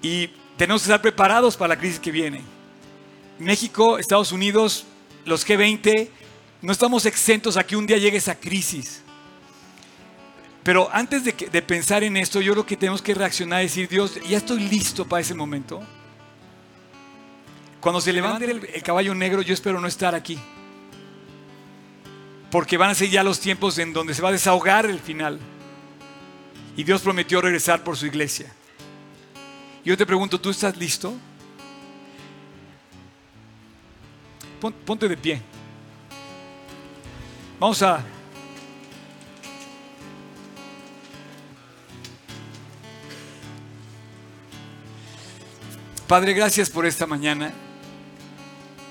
[0.03, 2.43] Y tenemos que estar preparados para la crisis que viene.
[3.39, 4.85] México, Estados Unidos,
[5.25, 6.09] los G20,
[6.63, 9.03] no estamos exentos a que un día llegue esa crisis.
[10.63, 13.89] Pero antes de, de, pensar en esto, yo creo que tenemos que reaccionar y decir,
[13.89, 15.83] Dios, ya estoy listo para ese momento.
[17.81, 20.39] Cuando se levante el, el caballo negro, yo espero no estar aquí.
[22.49, 25.41] Porque van a ser ya los tiempos en donde se va a desahogar el final.
[26.77, 28.53] Y Dios prometió regresar por su iglesia.
[29.85, 31.13] Yo te pregunto, ¿tú estás listo?
[34.71, 35.43] Ponte de pie.
[37.59, 38.05] Vamos a...
[46.07, 47.53] Padre, gracias por esta mañana.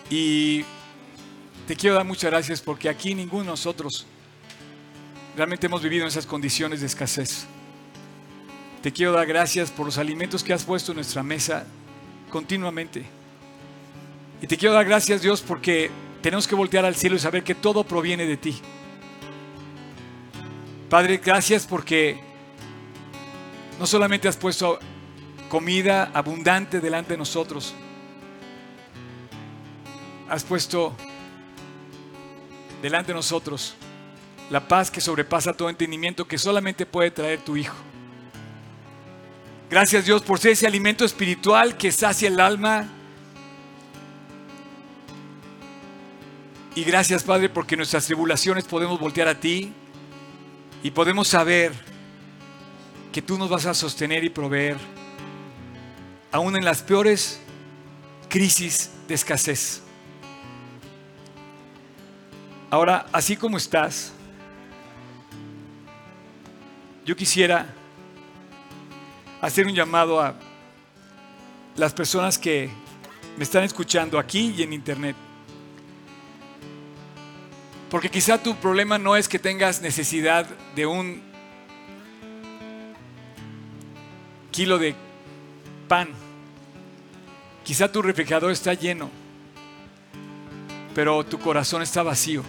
[0.09, 0.65] Y
[1.67, 4.05] te quiero dar muchas gracias porque aquí ninguno de nosotros
[5.37, 7.45] realmente hemos vivido en esas condiciones de escasez.
[8.81, 11.65] Te quiero dar gracias por los alimentos que has puesto en nuestra mesa
[12.29, 13.20] continuamente.
[14.41, 17.53] Y te quiero dar gracias, Dios, porque tenemos que voltear al cielo y saber que
[17.53, 18.59] todo proviene de ti.
[20.89, 22.19] Padre, gracias porque
[23.79, 24.79] no solamente has puesto
[25.47, 27.75] comida abundante delante de nosotros,
[30.27, 30.95] has puesto
[32.81, 33.75] delante de nosotros
[34.49, 37.75] la paz que sobrepasa todo entendimiento que solamente puede traer tu Hijo.
[39.69, 42.89] Gracias Dios por ser ese alimento espiritual que sacia el alma.
[46.73, 49.73] Y gracias Padre porque nuestras tribulaciones podemos voltear a ti
[50.81, 51.73] y podemos saber
[53.11, 54.77] que tú nos vas a sostener y proveer,
[56.31, 57.41] aún en las peores
[58.29, 59.81] crisis de escasez.
[62.69, 64.13] Ahora, así como estás,
[67.05, 67.67] yo quisiera
[69.41, 70.35] hacer un llamado a
[71.75, 72.69] las personas que
[73.35, 75.17] me están escuchando aquí y en internet.
[77.91, 81.21] Porque quizá tu problema no es que tengas necesidad de un
[84.49, 84.95] kilo de
[85.89, 86.07] pan.
[87.65, 89.09] Quizá tu refrigerador está lleno,
[90.95, 92.43] pero tu corazón está vacío.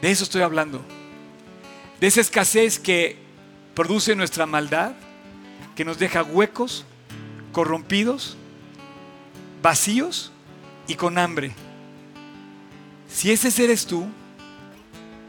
[0.00, 0.84] De eso estoy hablando.
[2.00, 3.16] De esa escasez que
[3.76, 4.94] produce nuestra maldad,
[5.76, 6.84] que nos deja huecos,
[7.52, 8.36] corrompidos,
[9.62, 10.32] vacíos
[10.88, 11.52] y con hambre.
[13.12, 14.06] Si ese ser eres tú,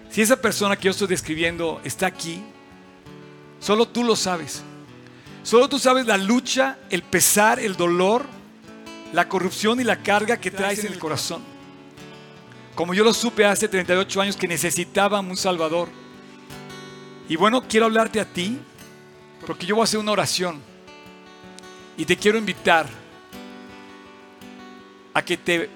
[0.10, 2.42] si esa persona que yo estoy describiendo está aquí,
[3.60, 4.64] solo tú lo sabes.
[5.44, 8.26] Solo tú sabes la lucha, el pesar, el dolor,
[9.12, 11.42] la corrupción y la carga que traes en el corazón.
[12.76, 15.90] Como yo lo supe hace 38 años que necesitaban un Salvador
[17.28, 18.60] y bueno, quiero hablarte a ti,
[19.46, 20.62] porque yo voy a hacer una oración.
[21.98, 22.88] Y te quiero invitar
[25.14, 25.70] a que te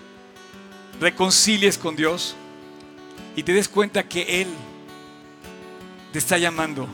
[0.99, 2.35] reconcilies con Dios
[3.35, 4.47] y te des cuenta que Él
[6.11, 6.87] te está llamando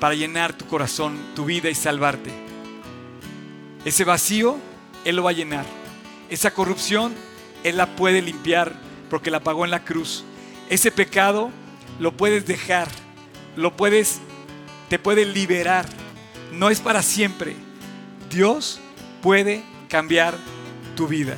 [0.00, 2.30] para llenar tu corazón, tu vida y salvarte.
[3.84, 4.58] Ese vacío,
[5.04, 5.64] Él lo va a llenar.
[6.28, 7.14] Esa corrupción,
[7.64, 8.74] Él la puede limpiar
[9.08, 10.24] porque la pagó en la cruz.
[10.68, 11.50] Ese pecado
[11.98, 12.88] lo puedes dejar
[13.56, 14.20] lo puedes,
[14.88, 15.86] te puede liberar.
[16.52, 17.56] No es para siempre.
[18.30, 18.78] Dios
[19.22, 20.34] puede cambiar
[20.94, 21.36] tu vida,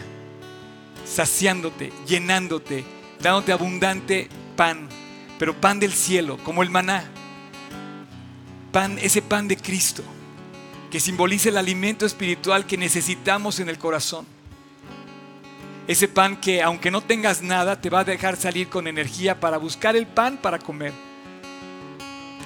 [1.09, 2.85] saciándote, llenándote,
[3.21, 4.89] dándote abundante pan,
[5.39, 7.05] pero pan del cielo, como el maná.
[8.73, 10.03] Pan, ese pan de Cristo,
[10.91, 14.27] que simboliza el alimento espiritual que necesitamos en el corazón.
[15.87, 19.57] Ese pan que aunque no tengas nada, te va a dejar salir con energía para
[19.57, 20.93] buscar el pan para comer.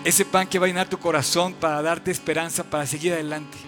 [0.05, 3.59] Ese pan que va a llenar tu corazón para darte esperanza para seguir adelante.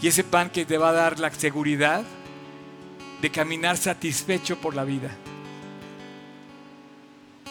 [0.00, 2.04] Y ese pan que te va a dar la seguridad
[3.24, 5.16] de caminar satisfecho por la vida.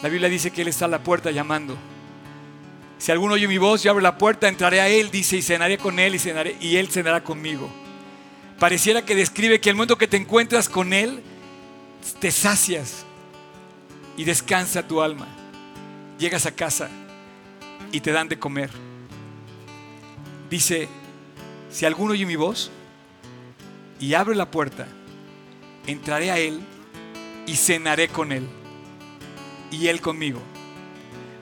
[0.04, 1.76] La Biblia dice que Él está a la puerta llamando.
[2.96, 5.76] Si alguno oye mi voz, yo abro la puerta, entraré a Él, dice, y cenaré
[5.76, 7.68] con Él y, cenaré, y Él cenará conmigo.
[8.60, 11.24] Pareciera que describe que el momento que te encuentras con Él,
[12.20, 13.04] te sacias,
[14.16, 15.26] y descansa tu alma.
[16.20, 16.88] Llegas a casa
[17.90, 18.70] y te dan de comer.
[20.48, 20.88] Dice,
[21.68, 22.70] si alguno oye mi voz
[23.98, 24.86] y abre la puerta,
[25.86, 26.60] entraré a él
[27.46, 28.48] y cenaré con él
[29.70, 30.40] y él conmigo.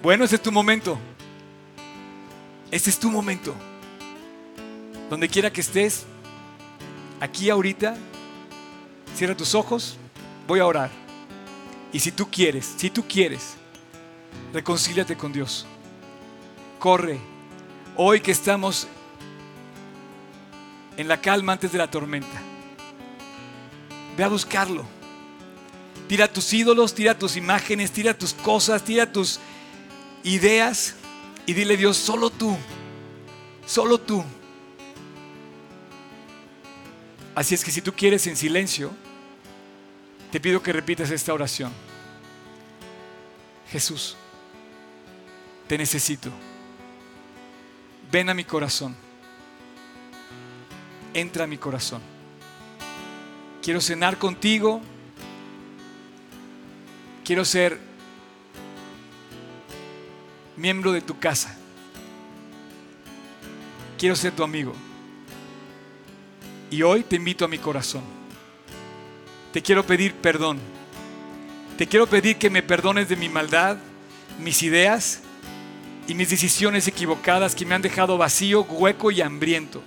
[0.02, 0.98] Bueno, ese es tu momento.
[2.70, 3.54] Este es tu momento.
[5.10, 6.06] Donde quiera que estés,
[7.20, 7.96] aquí ahorita,
[9.14, 9.98] cierra tus ojos,
[10.46, 10.90] voy a orar.
[11.92, 13.54] Y si tú quieres, si tú quieres,
[14.52, 15.66] reconcíliate con Dios.
[16.78, 17.20] Corre.
[17.94, 18.88] Hoy que estamos
[20.96, 22.51] en la calma antes de la tormenta.
[24.16, 24.84] Ve a buscarlo.
[26.08, 29.40] Tira tus ídolos, tira tus imágenes, tira tus cosas, tira tus
[30.22, 30.94] ideas
[31.46, 32.56] y dile Dios, solo tú,
[33.66, 34.22] solo tú.
[37.34, 38.90] Así es que si tú quieres en silencio,
[40.30, 41.72] te pido que repitas esta oración.
[43.70, 44.16] Jesús,
[45.66, 46.30] te necesito.
[48.10, 48.94] Ven a mi corazón.
[51.14, 52.11] Entra a mi corazón.
[53.62, 54.80] Quiero cenar contigo.
[57.24, 57.78] Quiero ser
[60.56, 61.56] miembro de tu casa.
[63.96, 64.74] Quiero ser tu amigo.
[66.72, 68.02] Y hoy te invito a mi corazón.
[69.52, 70.58] Te quiero pedir perdón.
[71.78, 73.76] Te quiero pedir que me perdones de mi maldad,
[74.40, 75.20] mis ideas
[76.08, 79.84] y mis decisiones equivocadas que me han dejado vacío, hueco y hambriento.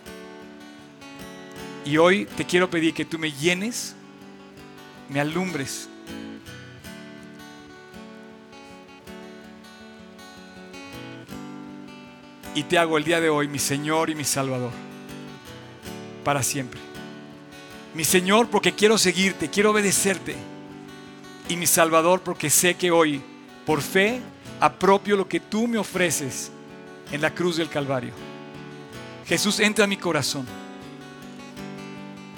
[1.86, 3.96] Y hoy te quiero pedir que tú me llenes,
[5.08, 5.88] me alumbres.
[12.56, 14.72] Y te hago el día de hoy mi Señor y mi Salvador.
[16.24, 16.80] Para siempre.
[17.94, 20.36] Mi Señor porque quiero seguirte, quiero obedecerte.
[21.50, 23.22] Y mi Salvador porque sé que hoy,
[23.64, 24.22] por fe,
[24.60, 26.50] apropio lo que tú me ofreces
[27.12, 28.14] en la cruz del Calvario.
[29.28, 30.65] Jesús, entra a mi corazón.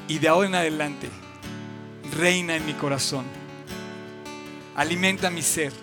[0.07, 1.09] Y de ahora en adelante,
[2.17, 3.25] reina en mi corazón.
[4.75, 5.73] Alimenta mi ser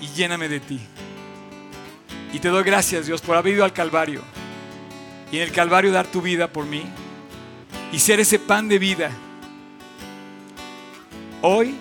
[0.00, 0.80] y lléname de ti.
[2.32, 4.22] Y te doy gracias, Dios, por haber ido al Calvario.
[5.32, 6.84] Y en el Calvario dar tu vida por mí.
[7.92, 9.10] Y ser ese pan de vida.
[11.42, 11.76] Hoy,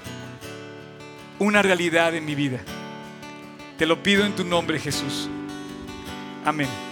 [1.40, 2.60] una realidad en mi vida.
[3.78, 5.28] Te lo pido en tu nombre, Jesús.
[6.46, 6.85] Amén.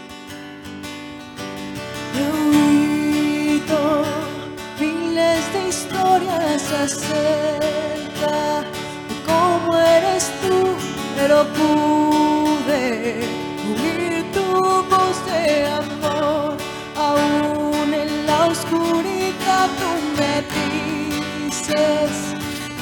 [5.74, 8.62] Miles de historias acerca
[9.10, 10.76] de cómo eres tú,
[11.16, 13.22] pero pude
[13.70, 14.46] oír tu
[14.90, 16.58] voz de amor.
[16.96, 22.12] Aún en la oscuridad tú me dices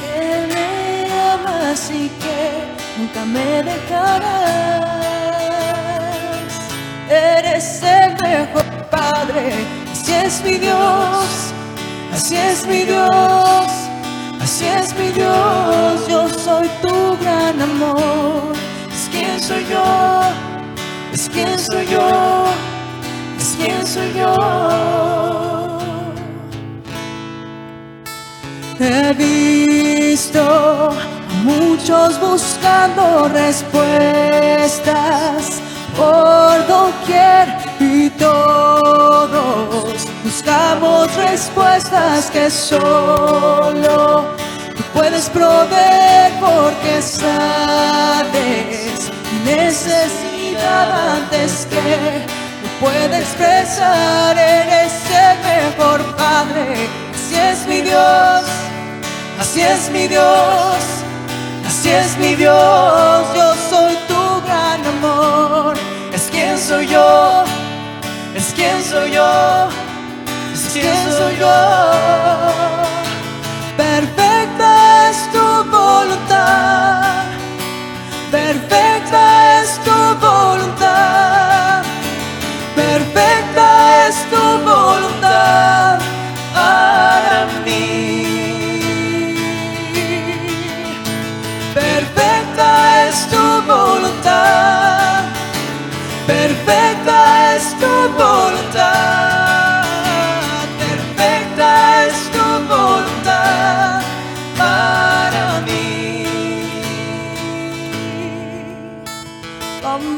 [0.00, 0.66] que me
[1.32, 2.40] amas y que
[2.98, 4.92] nunca me dejarás.
[7.08, 9.52] Eres el mejor Padre,
[9.90, 11.51] así es mi Dios,
[12.22, 13.08] así es mi Dios,
[14.40, 16.08] así es mi Dios.
[16.08, 18.52] Yo soy tu gran amor,
[18.94, 20.22] es quien soy yo,
[21.12, 22.44] es quien soy yo,
[23.38, 24.36] es quien soy yo.
[28.78, 30.92] He visto a
[31.42, 35.60] muchos buscando respuestas
[35.96, 37.48] por doquier
[37.80, 40.11] y todos
[40.42, 44.24] buscamos respuestas que solo
[44.76, 48.32] tú puedes proveer porque sabes
[49.32, 52.26] mi necesidad antes que
[52.80, 54.36] pueda expresar.
[54.36, 58.42] Eres el mejor Padre, así es mi Dios.
[59.38, 60.78] Así es mi Dios,
[61.66, 65.74] así es mi Dios, yo soy tu gran amor.
[66.12, 67.42] Es quien soy yo,
[68.36, 69.68] es quien soy yo,
[70.74, 72.51] es quien soy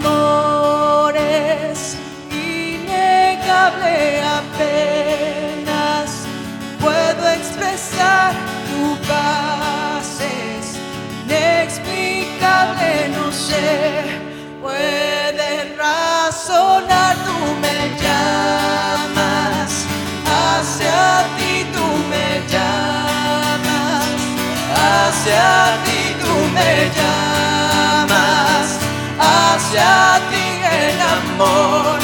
[0.04, 1.96] amores,
[2.30, 3.96] innegable
[4.40, 6.08] apenas
[6.80, 8.32] puedo expresar
[8.68, 10.76] tu paz, es
[11.24, 14.04] inexplicable, no sé,
[14.60, 19.70] puede razonar, tú me llamas,
[20.26, 21.02] hacia
[21.38, 24.06] ti tú me llamas,
[24.76, 25.48] hacia
[25.84, 27.53] ti tú me llamas
[29.54, 31.98] hacia ti en amor,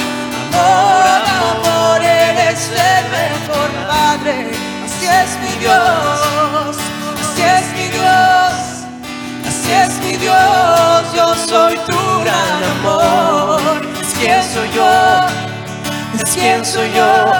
[0.54, 4.50] amor, amor, eres el mejor Padre,
[4.84, 6.76] así es mi Dios,
[7.22, 8.54] así es mi Dios,
[9.48, 14.92] así es mi Dios, yo soy tu gran amor, es quien soy yo,
[16.22, 17.32] es quien soy yo,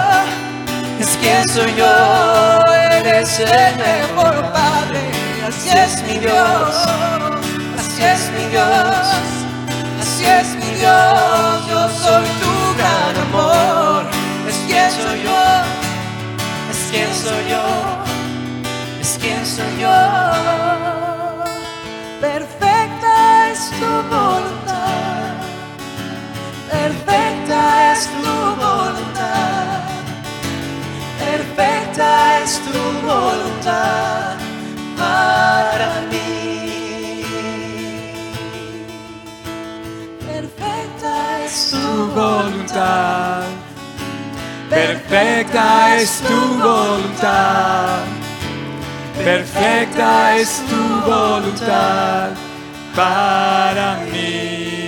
[0.98, 2.64] es quien soy yo,
[2.98, 5.02] eres el mejor Padre,
[5.46, 6.74] así es mi Dios,
[7.78, 9.39] así es mi Dios.
[10.20, 14.04] Así es mi Dios, yo soy tu gran amor.
[14.46, 15.44] Es quien soy yo,
[16.70, 17.64] es quien soy yo,
[19.00, 19.98] es quien soy yo.
[22.20, 25.40] Perfecta es tu voluntad,
[26.70, 29.88] perfecta es tu voluntad,
[31.18, 34.36] perfecta es tu voluntad
[34.98, 36.09] para mí.
[41.50, 43.42] Es tu voluntad.
[44.68, 48.04] Perfecta es tu voluntad.
[49.16, 52.30] Perfecta es tu voluntad
[52.94, 54.79] para mí.